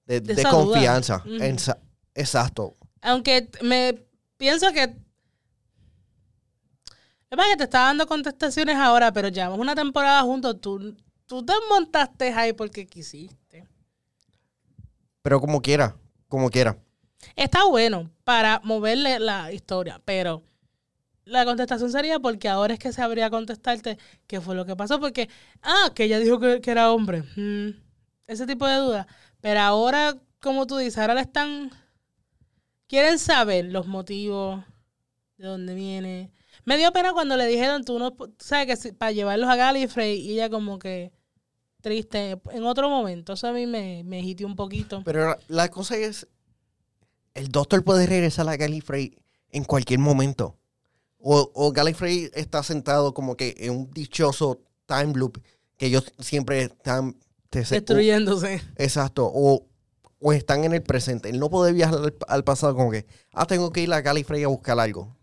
de, 0.07 0.21
De 0.21 0.35
de 0.35 0.41
esa 0.43 0.51
duda. 0.51 0.65
confianza. 0.65 1.23
Ujú. 1.25 1.43
Exacto. 2.14 2.77
Aunque 3.03 3.50
me 3.62 4.07
pienso 4.37 4.72
que. 4.72 4.83
Es 7.31 7.37
más 7.37 7.48
que 7.48 7.57
te 7.57 7.64
está 7.64 7.81
dando 7.81 8.07
contestaciones 8.07 8.77
ahora, 8.77 9.12
pero 9.12 9.29
llevamos 9.29 9.59
una 9.59 9.74
temporada 9.74 10.22
juntos. 10.22 10.61
Tú, 10.61 10.96
tú 11.27 11.44
te 11.44 11.53
montaste 11.68 12.33
ahí 12.33 12.53
porque 12.53 12.87
quisiste. 12.87 13.66
Pero 15.22 15.40
como 15.40 15.61
quiera, 15.61 15.96
como 16.29 16.50
quiera. 16.50 16.79
Está 17.35 17.64
bueno 17.64 18.11
para 18.24 18.61
moverle 18.62 19.18
la 19.18 19.50
historia, 19.53 20.00
pero 20.05 20.42
la 21.24 21.44
contestación 21.44 21.90
sería 21.90 22.20
porque 22.20 22.48
ahora 22.48 22.74
es 22.74 22.79
que 22.79 22.92
sabría 22.92 23.31
contestarte 23.31 23.98
qué 24.27 24.40
fue 24.40 24.55
lo 24.55 24.66
que 24.66 24.77
pasó. 24.77 25.00
Porque, 25.00 25.29
ah, 25.62 25.90
que 25.94 26.05
ella 26.05 26.18
dijo 26.18 26.38
que, 26.38 26.61
que 26.61 26.70
era 26.70 26.92
hombre. 26.92 27.22
Mm, 27.37 27.70
ese 28.27 28.46
tipo 28.46 28.66
de 28.66 28.77
dudas. 28.77 29.07
Pero 29.40 29.61
ahora, 29.61 30.14
como 30.40 30.66
tú 30.66 30.77
dices, 30.77 30.98
ahora 30.98 31.14
le 31.14 31.22
están. 31.22 31.70
Quieren 32.94 33.18
saber 33.18 33.64
los 33.64 33.88
motivos, 33.88 34.62
de 35.37 35.48
dónde 35.48 35.74
viene. 35.74 36.30
Me 36.64 36.76
dio 36.78 36.92
pena 36.92 37.12
cuando 37.12 37.37
le 37.37 37.44
dijeron, 37.48 37.83
tú 37.83 37.98
no. 37.98 38.14
¿Sabes? 38.38 38.66
Que 38.68 38.76
si- 38.76 38.92
para 38.92 39.11
llevarlos 39.11 39.48
a 39.50 39.57
Gallifrey 39.57 40.20
y 40.20 40.35
ella, 40.35 40.48
como 40.48 40.78
que 40.78 41.11
triste. 41.80 42.40
En 42.52 42.62
otro 42.62 42.88
momento, 42.88 43.33
eso 43.33 43.48
a 43.48 43.52
mí 43.52 43.66
me, 43.66 44.04
me 44.04 44.20
hitió 44.20 44.46
un 44.46 44.54
poquito. 44.54 45.02
Pero 45.04 45.37
la, 45.48 45.68
cosa 45.72 45.96
es, 45.96 46.28
el 47.35 47.48
doctor 47.48 47.83
puede 47.83 48.07
regresar 48.07 48.48
a 48.48 48.57
Gallifrey 48.57 49.18
en 49.50 49.64
cualquier 49.64 49.98
momento. 49.98 50.57
O, 51.18 51.50
o 51.52 51.72
Gallifrey 51.72 52.30
está 52.33 52.62
sentado 52.62 53.12
como 53.12 53.37
que 53.37 53.57
en 53.59 53.72
un 53.72 53.90
dichoso 53.90 54.61
time 54.87 55.14
loop 55.14 55.42
que 55.76 55.87
ellos 55.87 56.12
siempre 56.20 56.62
están... 56.62 57.16
Destruyéndose. 57.50 58.62
Exacto. 58.76 59.28
O, 59.35 59.66
o 60.20 60.33
están 60.33 60.64
en 60.64 60.72
el 60.72 60.83
presente. 60.83 61.29
Él 61.29 61.38
no 61.38 61.50
puede 61.50 61.72
viajar 61.72 61.98
al, 61.98 62.16
al 62.29 62.44
pasado 62.44 62.74
como 62.74 62.90
que, 62.90 63.07
ah, 63.33 63.46
tengo 63.46 63.70
que 63.72 63.81
ir 63.83 63.92
a 63.92 64.00
Gallifrey 64.00 64.42
a 64.44 64.48
buscar 64.48 64.79
algo. 64.81 65.16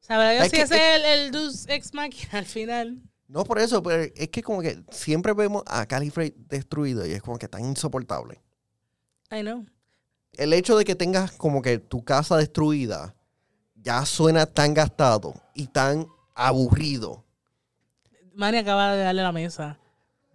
Sabrá 0.00 0.30
Dios 0.30 0.44
si 0.44 0.50
que- 0.52 0.62
ese 0.62 0.74
es 0.76 0.96
el, 0.96 1.04
el 1.04 1.30
Deus 1.32 1.66
Ex 1.68 1.92
Machina 1.94 2.38
al 2.38 2.46
final. 2.46 3.02
No 3.28 3.42
por 3.44 3.58
eso, 3.58 3.82
pero 3.82 4.04
es 4.14 4.28
que 4.28 4.42
como 4.42 4.62
que 4.62 4.80
siempre 4.90 5.32
vemos 5.32 5.62
a 5.66 5.84
Gallifrey 5.84 6.32
destruido 6.48 7.04
y 7.04 7.12
es 7.12 7.22
como 7.22 7.38
que 7.38 7.48
tan 7.48 7.64
insoportable. 7.64 8.40
I 9.32 9.40
know. 9.40 9.66
El 10.34 10.52
hecho 10.52 10.76
de 10.78 10.84
que 10.84 10.94
tengas 10.94 11.32
como 11.32 11.60
que 11.60 11.78
tu 11.78 12.04
casa 12.04 12.36
destruida 12.36 13.16
ya 13.74 14.04
suena 14.06 14.46
tan 14.46 14.74
gastado 14.74 15.34
y 15.54 15.66
tan 15.66 16.06
aburrido. 16.34 17.24
Manny 18.34 18.58
acaba 18.58 18.92
de 18.94 19.02
darle 19.02 19.22
la 19.22 19.32
mesa. 19.32 19.78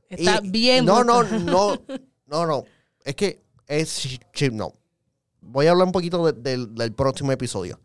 Está 0.10 0.39
Y- 0.43 0.49
bien. 0.49 0.84
No, 0.86 1.03
no, 1.03 1.23
no, 1.23 1.77
no, 2.25 2.45
no. 2.45 2.65
Es 3.05 3.15
que 3.15 3.41
es 3.79 3.95
chi- 3.99 4.19
chip, 4.34 4.53
no. 4.53 4.73
Voy 5.41 5.65
a 5.67 5.71
hablar 5.71 5.88
un 5.88 5.91
poquito 5.91 6.25
de- 6.31 6.39
del- 6.41 6.75
del 6.75 6.93
próximo 6.93 7.31
episodio. 7.31 7.79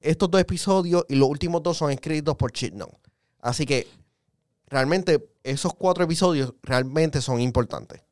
Estos 0.00 0.30
dos 0.30 0.40
episodios 0.40 1.04
y 1.08 1.16
los 1.16 1.28
últimos 1.28 1.62
dos 1.62 1.78
son 1.78 1.90
escritos 1.90 2.36
por 2.36 2.52
Chip 2.52 2.74
No. 2.74 2.88
Así 3.40 3.64
que 3.66 3.86
realmente 4.68 5.26
esos 5.42 5.72
cuatro 5.74 6.04
episodios 6.04 6.52
realmente 6.62 7.20
son 7.20 7.40
importantes. 7.40 8.02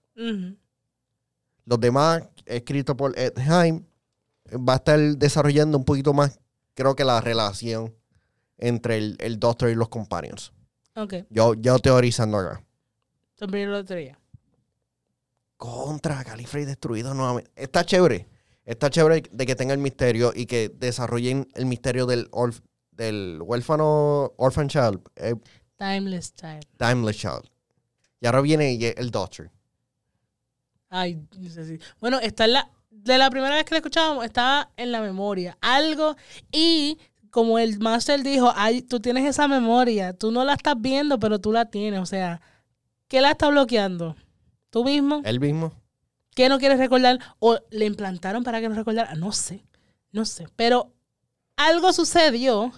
Los 1.66 1.80
demás, 1.80 2.22
escritos 2.46 2.96
por 2.96 3.16
Ed 3.18 3.34
Heim, 3.38 3.84
va 4.56 4.74
a 4.74 4.76
estar 4.76 4.98
desarrollando 4.98 5.78
un 5.78 5.84
poquito 5.84 6.12
más, 6.12 6.38
creo 6.74 6.94
que 6.96 7.04
la 7.04 7.20
relación 7.20 7.94
entre 8.58 8.96
el, 8.98 9.16
el 9.20 9.38
Doctor 9.38 9.70
y 9.70 9.74
los 9.74 9.88
Companions. 9.88 10.52
Ok. 10.96 11.14
Yo, 11.30 11.54
yo 11.54 11.78
teorizando 11.78 12.38
acá. 12.38 12.64
De 13.40 13.66
lotería. 13.66 14.18
Contra 15.56 16.22
Gallifrey 16.22 16.64
destruido 16.64 17.14
nuevamente. 17.14 17.50
Está 17.56 17.84
chévere. 17.84 18.28
Está 18.64 18.90
chévere 18.90 19.22
de 19.30 19.46
que 19.46 19.54
tenga 19.54 19.72
el 19.74 19.78
misterio 19.78 20.32
y 20.34 20.46
que 20.46 20.68
desarrollen 20.74 21.48
el 21.54 21.66
misterio 21.66 22.06
del, 22.06 22.30
orf- 22.30 22.62
del 22.92 23.38
huérfano 23.42 24.32
Orphan 24.36 24.68
Child, 24.68 25.00
eh, 25.16 25.34
Timeless 25.76 26.34
Child. 26.34 26.64
Timeless 26.78 27.16
Child. 27.18 27.50
Y 28.20 28.26
ahora 28.26 28.40
viene 28.40 28.74
el 28.96 29.10
Doctor. 29.10 29.50
Ay, 30.88 31.20
no 31.38 31.50
sé 31.50 31.66
si- 31.66 31.78
Bueno, 32.00 32.18
está 32.20 32.44
en 32.44 32.52
la. 32.54 32.70
De 32.90 33.18
la 33.18 33.28
primera 33.28 33.56
vez 33.56 33.64
que 33.64 33.72
la 33.74 33.78
escuchábamos, 33.78 34.24
estaba 34.24 34.70
en 34.78 34.90
la 34.92 35.02
memoria. 35.02 35.58
Algo. 35.60 36.16
Y 36.50 36.98
como 37.30 37.58
el 37.58 37.78
Master 37.80 38.22
dijo, 38.22 38.50
ay, 38.54 38.80
tú 38.80 38.98
tienes 39.00 39.26
esa 39.26 39.46
memoria. 39.46 40.14
Tú 40.14 40.30
no 40.30 40.42
la 40.44 40.54
estás 40.54 40.76
viendo, 40.78 41.18
pero 41.18 41.38
tú 41.38 41.52
la 41.52 41.66
tienes. 41.66 42.00
O 42.00 42.06
sea, 42.06 42.40
¿qué 43.08 43.20
la 43.20 43.32
está 43.32 43.48
bloqueando? 43.48 44.16
¿Tú 44.74 44.82
mismo? 44.82 45.22
Él 45.24 45.38
mismo. 45.38 45.72
¿Qué 46.34 46.48
no 46.48 46.58
quieres 46.58 46.78
recordar? 46.78 47.20
¿O 47.38 47.60
le 47.70 47.86
implantaron 47.86 48.42
para 48.42 48.60
que 48.60 48.68
no 48.68 48.74
recordara? 48.74 49.14
No 49.14 49.30
sé, 49.30 49.64
no 50.10 50.24
sé. 50.24 50.48
Pero 50.56 50.92
algo 51.54 51.92
sucedió. 51.92 52.72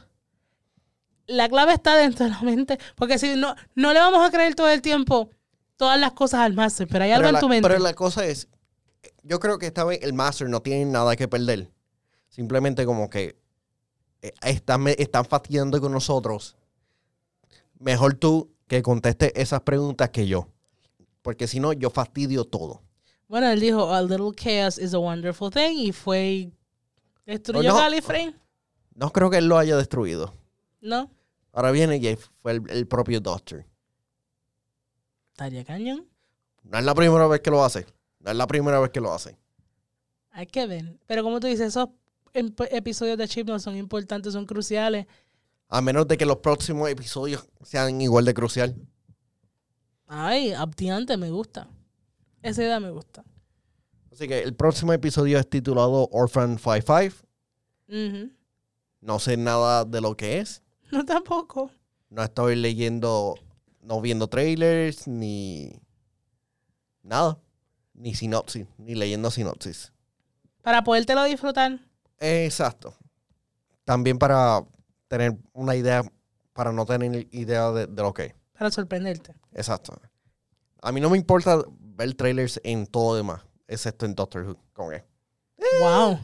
La 1.27 1.49
clave 1.49 1.73
está 1.73 1.97
dentro 1.97 2.27
de 2.27 2.33
la 2.33 2.43
mente. 2.43 2.79
Porque 2.97 3.19
si 3.19 3.35
no, 3.35 3.55
no 3.75 3.95
le 3.95 4.01
vamos 4.01 4.23
a 4.23 4.31
creer 4.31 4.55
todo 4.55 4.69
el 4.69 4.83
tiempo 4.83 5.31
todas 5.79 5.99
las 5.99 6.13
cosas 6.13 6.41
al 6.41 6.53
máster, 6.53 6.87
pero 6.87 7.05
hay 7.05 7.13
algo 7.13 7.23
Pero 7.23 7.29
en 7.29 7.33
la, 7.33 7.41
tu 7.41 7.49
mente. 7.49 7.67
pero 7.67 7.81
la 7.83 7.95
cosa 7.95 8.27
es, 8.27 8.49
yo 9.23 9.41
creo 9.41 9.59
que 9.59 9.65
esta 9.65 9.85
vez 9.85 10.01
el 10.03 10.13
Master 10.13 10.51
no 10.51 10.61
tiene 10.61 10.85
nada 10.85 11.17
que 11.17 11.29
perder. 11.29 11.71
Simplemente 12.29 12.85
como 12.85 13.09
que 13.09 13.39
eh, 14.21 14.35
están, 14.43 14.87
están 14.87 15.25
fastidiando 15.25 15.81
con 15.81 15.93
nosotros. 15.93 16.59
Mejor 17.79 18.17
tú 18.17 18.53
que 18.67 18.83
contestes 18.83 19.33
esas 19.35 19.63
preguntas 19.63 20.11
que 20.11 20.27
yo. 20.27 20.51
Porque 21.27 21.49
si 21.49 21.59
no, 21.59 21.73
yo 21.73 21.91
fastidio 21.91 22.45
todo. 22.45 22.85
Bueno, 23.27 23.49
él 23.51 23.59
dijo, 23.59 23.93
a 23.93 24.01
little 24.01 24.31
chaos 24.33 24.79
is 24.79 24.95
a 24.95 24.99
wonderful 25.01 25.51
thing. 25.51 25.77
Y 25.77 25.91
fue 25.91 26.53
destruyó 27.27 27.71
no. 27.71 27.77
Gallifrey. 27.79 28.33
No 28.95 29.11
creo 29.11 29.29
que 29.29 29.39
él 29.39 29.49
lo 29.49 29.59
haya 29.59 29.77
destruido. 29.77 30.33
¿No? 30.81 31.11
Ahora 31.53 31.73
viene 31.73 31.97
y 31.97 32.17
fue 32.39 32.53
el, 32.53 32.71
el 32.71 32.87
propio 32.87 33.19
Doctor. 33.19 33.67
Estaría 35.33 35.65
cañón. 35.65 36.07
No 36.63 36.79
es 36.79 36.85
la 36.85 36.95
primera 36.95 37.27
vez 37.27 37.41
que 37.41 37.51
lo 37.51 37.65
hace. 37.65 37.87
No 38.21 38.31
es 38.31 38.37
la 38.37 38.47
primera 38.47 38.79
vez 38.79 38.91
que 38.91 39.01
lo 39.01 39.13
hace. 39.13 39.37
Hay 40.31 40.47
que 40.47 40.65
ver. 40.69 40.97
Pero 41.09 41.25
como 41.25 41.41
tú 41.41 41.49
dices, 41.49 41.67
esos 41.67 41.89
em- 42.35 42.55
episodios 42.71 43.19
de 43.19 43.27
Chip 43.27 43.49
no 43.49 43.59
son 43.59 43.75
importantes, 43.77 44.33
son 44.33 44.47
cruciales. 44.47 45.09
A 45.71 45.81
menos 45.81 46.07
de 46.07 46.17
que 46.19 46.25
los 46.25 46.37
próximos 46.37 46.89
episodios 46.89 47.49
sean 47.65 48.01
igual 48.01 48.25
de 48.25 48.33
crucial. 48.33 48.77
Ay, 50.07 50.53
Abdiante 50.53 51.17
me 51.17 51.31
gusta. 51.31 51.69
Esa 52.43 52.63
idea 52.63 52.81
me 52.81 52.91
gusta. 52.91 53.25
Así 54.13 54.29
que 54.29 54.43
el 54.43 54.55
próximo 54.55 54.93
episodio 54.93 55.39
es 55.39 55.49
titulado 55.49 56.09
Orphan 56.13 56.59
55. 56.59 57.27
Ujú. 57.89 58.31
No 59.01 59.19
sé 59.19 59.37
nada 59.37 59.85
de 59.85 60.01
lo 60.01 60.17
que 60.17 60.41
es. 60.41 60.63
No 60.93 61.05
tampoco. 61.05 61.71
No 62.11 62.23
estoy 62.23 62.55
leyendo, 62.55 63.35
no 63.83 64.01
viendo 64.01 64.29
trailers, 64.29 65.09
ni 65.09 65.73
nada. 67.03 67.41
Ni 67.93 68.15
sinopsis, 68.15 68.69
ni 68.79 68.95
leyendo 68.95 69.33
sinopsis. 69.33 69.93
Para 70.63 70.85
podértelo 70.85 71.25
disfrutar. 71.25 71.81
Exacto. 72.21 72.95
También 73.85 74.19
para, 74.19 74.65
tener 75.09 75.37
una 75.53 75.75
idea 75.75 76.03
para 76.53 76.73
no 76.73 76.87
tener 76.87 77.27
idea 77.33 77.71
de, 77.71 77.87
de 77.87 78.03
lo 78.03 78.15
que 78.15 78.25
es. 78.27 78.35
Para 78.59 78.71
sorprenderte. 78.71 79.35
Exacto. 79.53 79.99
A 80.83 80.93
mí 80.93 81.01
no 81.01 81.11
me 81.11 81.17
importa 81.19 81.63
ver 81.81 82.15
trailers 82.15 82.61
en 82.65 82.87
todo 82.87 83.17
demás, 83.17 83.43
excepto 83.67 84.07
en 84.07 84.15
Doctor 84.15 84.45
Who. 84.47 84.57
Como 84.73 84.91
que, 84.91 85.05
Wow. 85.81 86.19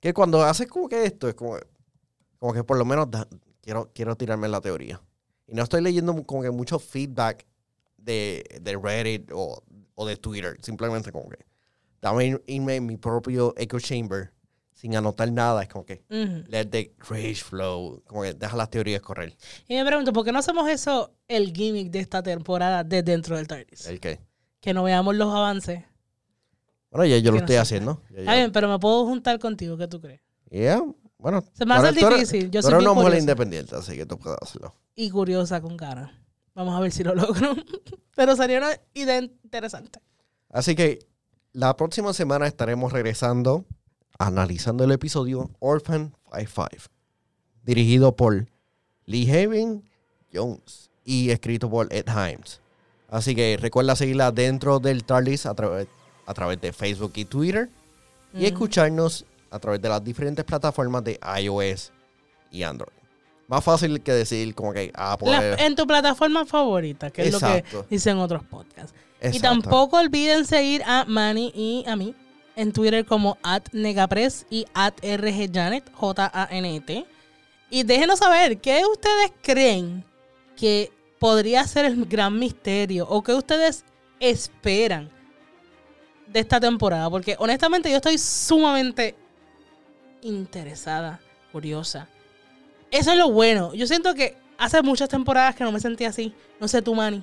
que 0.00 0.14
cuando 0.14 0.42
haces 0.42 0.66
como 0.68 0.88
que 0.88 1.04
esto, 1.04 1.28
es 1.28 1.34
como, 1.34 1.56
como 2.38 2.52
que 2.52 2.64
por 2.64 2.78
lo 2.78 2.84
menos 2.84 3.10
da- 3.10 3.28
quiero, 3.60 3.90
quiero 3.94 4.16
tirarme 4.16 4.48
la 4.48 4.60
teoría. 4.60 5.00
Y 5.46 5.54
no 5.54 5.62
estoy 5.62 5.82
leyendo 5.82 6.14
como 6.24 6.42
que 6.42 6.50
mucho 6.50 6.78
feedback 6.78 7.46
de, 7.96 8.44
de 8.60 8.76
Reddit 8.76 9.30
o, 9.34 9.62
o 9.94 10.06
de 10.06 10.16
Twitter. 10.16 10.56
Simplemente 10.62 11.10
como 11.12 11.28
que 11.28 11.44
dame 12.00 12.26
ir- 12.26 12.42
irme 12.46 12.76
en 12.76 12.86
mi 12.86 12.96
propio 12.96 13.54
echo 13.56 13.78
chamber 13.80 14.32
sin 14.78 14.94
anotar 14.94 15.30
nada. 15.32 15.60
Es 15.62 15.68
como 15.68 15.84
que 15.84 16.04
let 16.48 16.66
the 16.66 16.94
rage 17.08 17.36
flow. 17.42 18.00
Como 18.06 18.22
que 18.22 18.32
deja 18.34 18.56
las 18.56 18.70
teorías 18.70 19.00
correr. 19.02 19.36
Y 19.66 19.74
me 19.74 19.84
pregunto, 19.84 20.12
¿por 20.12 20.24
qué 20.24 20.30
no 20.30 20.38
hacemos 20.38 20.68
eso 20.70 21.12
el 21.26 21.52
gimmick 21.52 21.90
de 21.90 21.98
esta 21.98 22.22
temporada 22.22 22.84
de 22.84 23.02
dentro 23.02 23.36
del 23.36 23.48
TARDIS? 23.48 23.86
El 23.86 23.98
que. 23.98 24.20
Que 24.60 24.72
no 24.72 24.84
veamos 24.84 25.16
los 25.16 25.34
avances. 25.34 25.82
Bueno, 26.90 27.06
ya 27.06 27.18
yo 27.18 27.30
lo 27.32 27.38
no 27.38 27.40
estoy 27.44 27.56
haciendo. 27.56 28.02
Ya, 28.10 28.14
ya. 28.16 28.20
Está 28.20 28.34
bien, 28.36 28.52
pero 28.52 28.68
me 28.68 28.78
puedo 28.78 29.04
juntar 29.04 29.38
contigo, 29.40 29.76
¿qué 29.76 29.88
tú 29.88 30.00
crees? 30.00 30.20
Yeah, 30.50 30.80
Bueno, 31.18 31.44
Se 31.52 31.66
me 31.66 31.74
hace 31.74 31.92
tú 31.98 32.06
eres- 32.06 32.20
difícil. 32.30 32.50
Yo 32.50 32.62
soy 32.62 32.72
bien 32.74 32.82
una 32.82 32.92
mujer 32.92 33.18
independiente, 33.18 33.74
así 33.76 33.96
que 33.96 34.06
tú 34.06 34.16
puedes 34.18 34.38
hacerlo. 34.40 34.74
y 34.94 35.10
curiosa 35.10 35.60
con 35.60 35.76
cara. 35.76 36.12
Vamos 36.54 36.74
a 36.76 36.80
ver 36.80 36.90
si 36.92 37.02
lo 37.04 37.14
logro. 37.14 37.54
pero 38.16 38.34
sería 38.36 38.58
una 38.58 38.70
idea 38.94 39.18
interesante. 39.20 40.00
Así 40.50 40.74
que 40.74 41.00
la 41.52 41.76
próxima 41.76 42.12
semana 42.12 42.46
estaremos 42.46 42.92
regresando 42.92 43.64
analizando 44.18 44.84
el 44.84 44.92
episodio 44.92 45.50
Orphan 45.60 46.14
55, 46.32 46.92
dirigido 47.64 48.14
por 48.16 48.46
Lee 49.06 49.30
Haven 49.30 49.88
Jones 50.32 50.90
y 51.04 51.30
escrito 51.30 51.70
por 51.70 51.92
Ed 51.92 52.06
Himes. 52.08 52.60
Así 53.08 53.34
que 53.34 53.56
recuerda 53.60 53.96
seguirla 53.96 54.30
dentro 54.32 54.80
del 54.80 55.04
TARDIS 55.04 55.46
a, 55.46 55.54
través 55.54 55.88
a 56.26 56.34
través 56.34 56.60
de 56.60 56.72
Facebook 56.72 57.12
y 57.16 57.24
Twitter 57.24 57.70
y 58.34 58.38
Ujú. 58.38 58.46
escucharnos 58.46 59.24
a 59.50 59.58
través 59.58 59.80
de 59.80 59.88
las 59.88 60.04
diferentes 60.04 60.44
plataformas 60.44 61.02
de 61.04 61.18
iOS 61.40 61.90
y 62.50 62.62
Android. 62.64 62.92
Más 63.46 63.64
fácil 63.64 64.02
que 64.02 64.12
decir 64.12 64.54
como 64.54 64.74
que 64.74 64.90
ah, 64.94 65.16
pues, 65.18 65.32
La- 65.32 65.54
en 65.64 65.74
tu 65.74 65.86
plataforma 65.86 66.44
favorita, 66.44 67.10
que 67.10 67.22
es 67.22 67.32
lo 67.32 67.40
que 67.40 67.64
dicen 67.88 68.18
otros 68.18 68.44
podcasts. 68.44 68.92
Y 69.32 69.40
tampoco 69.40 69.96
olviden 69.98 70.44
seguir 70.44 70.82
a 70.84 71.06
Manny 71.06 71.50
y 71.54 71.84
a 71.88 71.96
mí 71.96 72.14
en 72.58 72.72
Twitter 72.72 73.04
como 73.04 73.38
at 73.44 73.62
Negapress 73.72 74.44
y 74.50 74.66
at 74.74 74.92
RGJanet, 75.00 75.92
J-A-N-T. 75.94 77.06
Y 77.70 77.82
déjenos 77.84 78.18
saber 78.18 78.58
qué 78.58 78.82
ustedes 78.84 79.32
creen 79.42 80.04
que 80.56 80.90
podría 81.20 81.64
ser 81.68 81.84
el 81.84 82.04
gran 82.04 82.36
misterio 82.36 83.06
o 83.08 83.22
qué 83.22 83.32
ustedes 83.32 83.84
esperan 84.18 85.08
de 86.26 86.40
esta 86.40 86.58
temporada. 86.58 87.08
Porque 87.08 87.36
honestamente 87.38 87.90
yo 87.90 87.96
estoy 87.96 88.18
sumamente 88.18 89.14
interesada, 90.22 91.20
curiosa. 91.52 92.08
Eso 92.90 93.12
es 93.12 93.18
lo 93.18 93.30
bueno. 93.30 93.72
Yo 93.72 93.86
siento 93.86 94.14
que 94.14 94.36
hace 94.58 94.82
muchas 94.82 95.08
temporadas 95.08 95.54
que 95.54 95.62
no 95.62 95.70
me 95.70 95.78
sentía 95.78 96.08
así. 96.08 96.34
No 96.58 96.66
sé 96.66 96.82
tú, 96.82 96.92
Manny. 96.92 97.22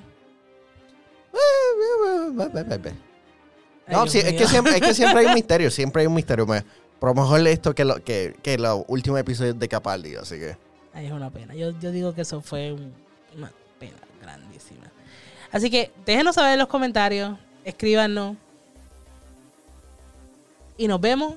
No, 3.88 4.02
Ay, 4.02 4.08
sí, 4.08 4.18
es, 4.18 4.32
que 4.34 4.46
siempre, 4.46 4.74
es 4.74 4.80
que 4.80 4.94
siempre 4.94 5.20
hay 5.20 5.26
un 5.26 5.34
misterio, 5.40 5.70
siempre 5.70 6.02
hay 6.02 6.06
un 6.06 6.14
misterio. 6.14 6.46
Me, 6.46 6.64
pero 7.00 7.14
mejor 7.14 7.46
esto 7.46 7.74
que, 7.74 7.84
lo, 7.84 8.02
que, 8.02 8.36
que 8.42 8.58
los 8.58 8.82
últimos 8.88 9.20
episodios 9.20 9.58
de 9.58 9.68
Capaldi, 9.68 10.16
así 10.16 10.36
que... 10.38 10.56
Ay, 10.92 11.06
es 11.06 11.12
una 11.12 11.30
pena. 11.30 11.54
Yo, 11.54 11.70
yo 11.78 11.90
digo 11.90 12.14
que 12.14 12.22
eso 12.22 12.40
fue 12.40 12.72
un- 12.72 12.92
una 13.36 13.52
pena 13.78 13.96
grandísima. 14.20 14.90
Así 15.52 15.70
que 15.70 15.92
déjenos 16.04 16.34
saber 16.34 16.54
en 16.54 16.58
los 16.60 16.68
comentarios, 16.68 17.38
escríbanos. 17.64 18.36
Y 20.76 20.88
nos 20.88 21.00
vemos. 21.00 21.34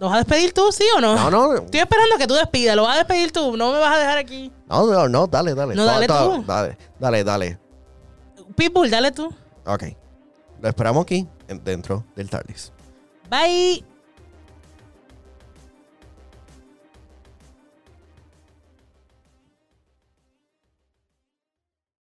¿Lo 0.00 0.06
vas 0.08 0.16
a 0.16 0.18
despedir 0.18 0.52
tú, 0.52 0.70
sí 0.72 0.84
o 0.96 1.00
no? 1.00 1.14
No, 1.14 1.30
no, 1.30 1.54
Estoy 1.56 1.80
esperando 1.80 2.16
que 2.18 2.26
tú 2.26 2.34
despidas. 2.34 2.74
Lo 2.76 2.82
vas 2.82 2.96
a 2.96 2.98
despedir 2.98 3.30
tú. 3.32 3.56
No 3.56 3.72
me 3.72 3.78
vas 3.78 3.94
a 3.94 3.98
dejar 3.98 4.18
aquí. 4.18 4.50
no, 4.68 4.86
no, 4.86 5.08
no, 5.08 5.26
dale, 5.26 5.54
dale. 5.54 5.74
No, 5.74 5.84
dale 5.84 6.06
tú. 6.06 6.44
Dale, 6.46 6.76
dale, 6.98 7.24
dale. 7.24 7.58
Pitbull, 8.56 8.90
dale 8.90 9.12
tú. 9.12 9.32
Ok. 9.64 9.84
Lo 10.60 10.68
esperamos 10.68 11.02
aquí, 11.04 11.26
dentro 11.64 12.04
del 12.16 12.30
TARDIS. 12.30 12.72
Bye. 13.30 13.93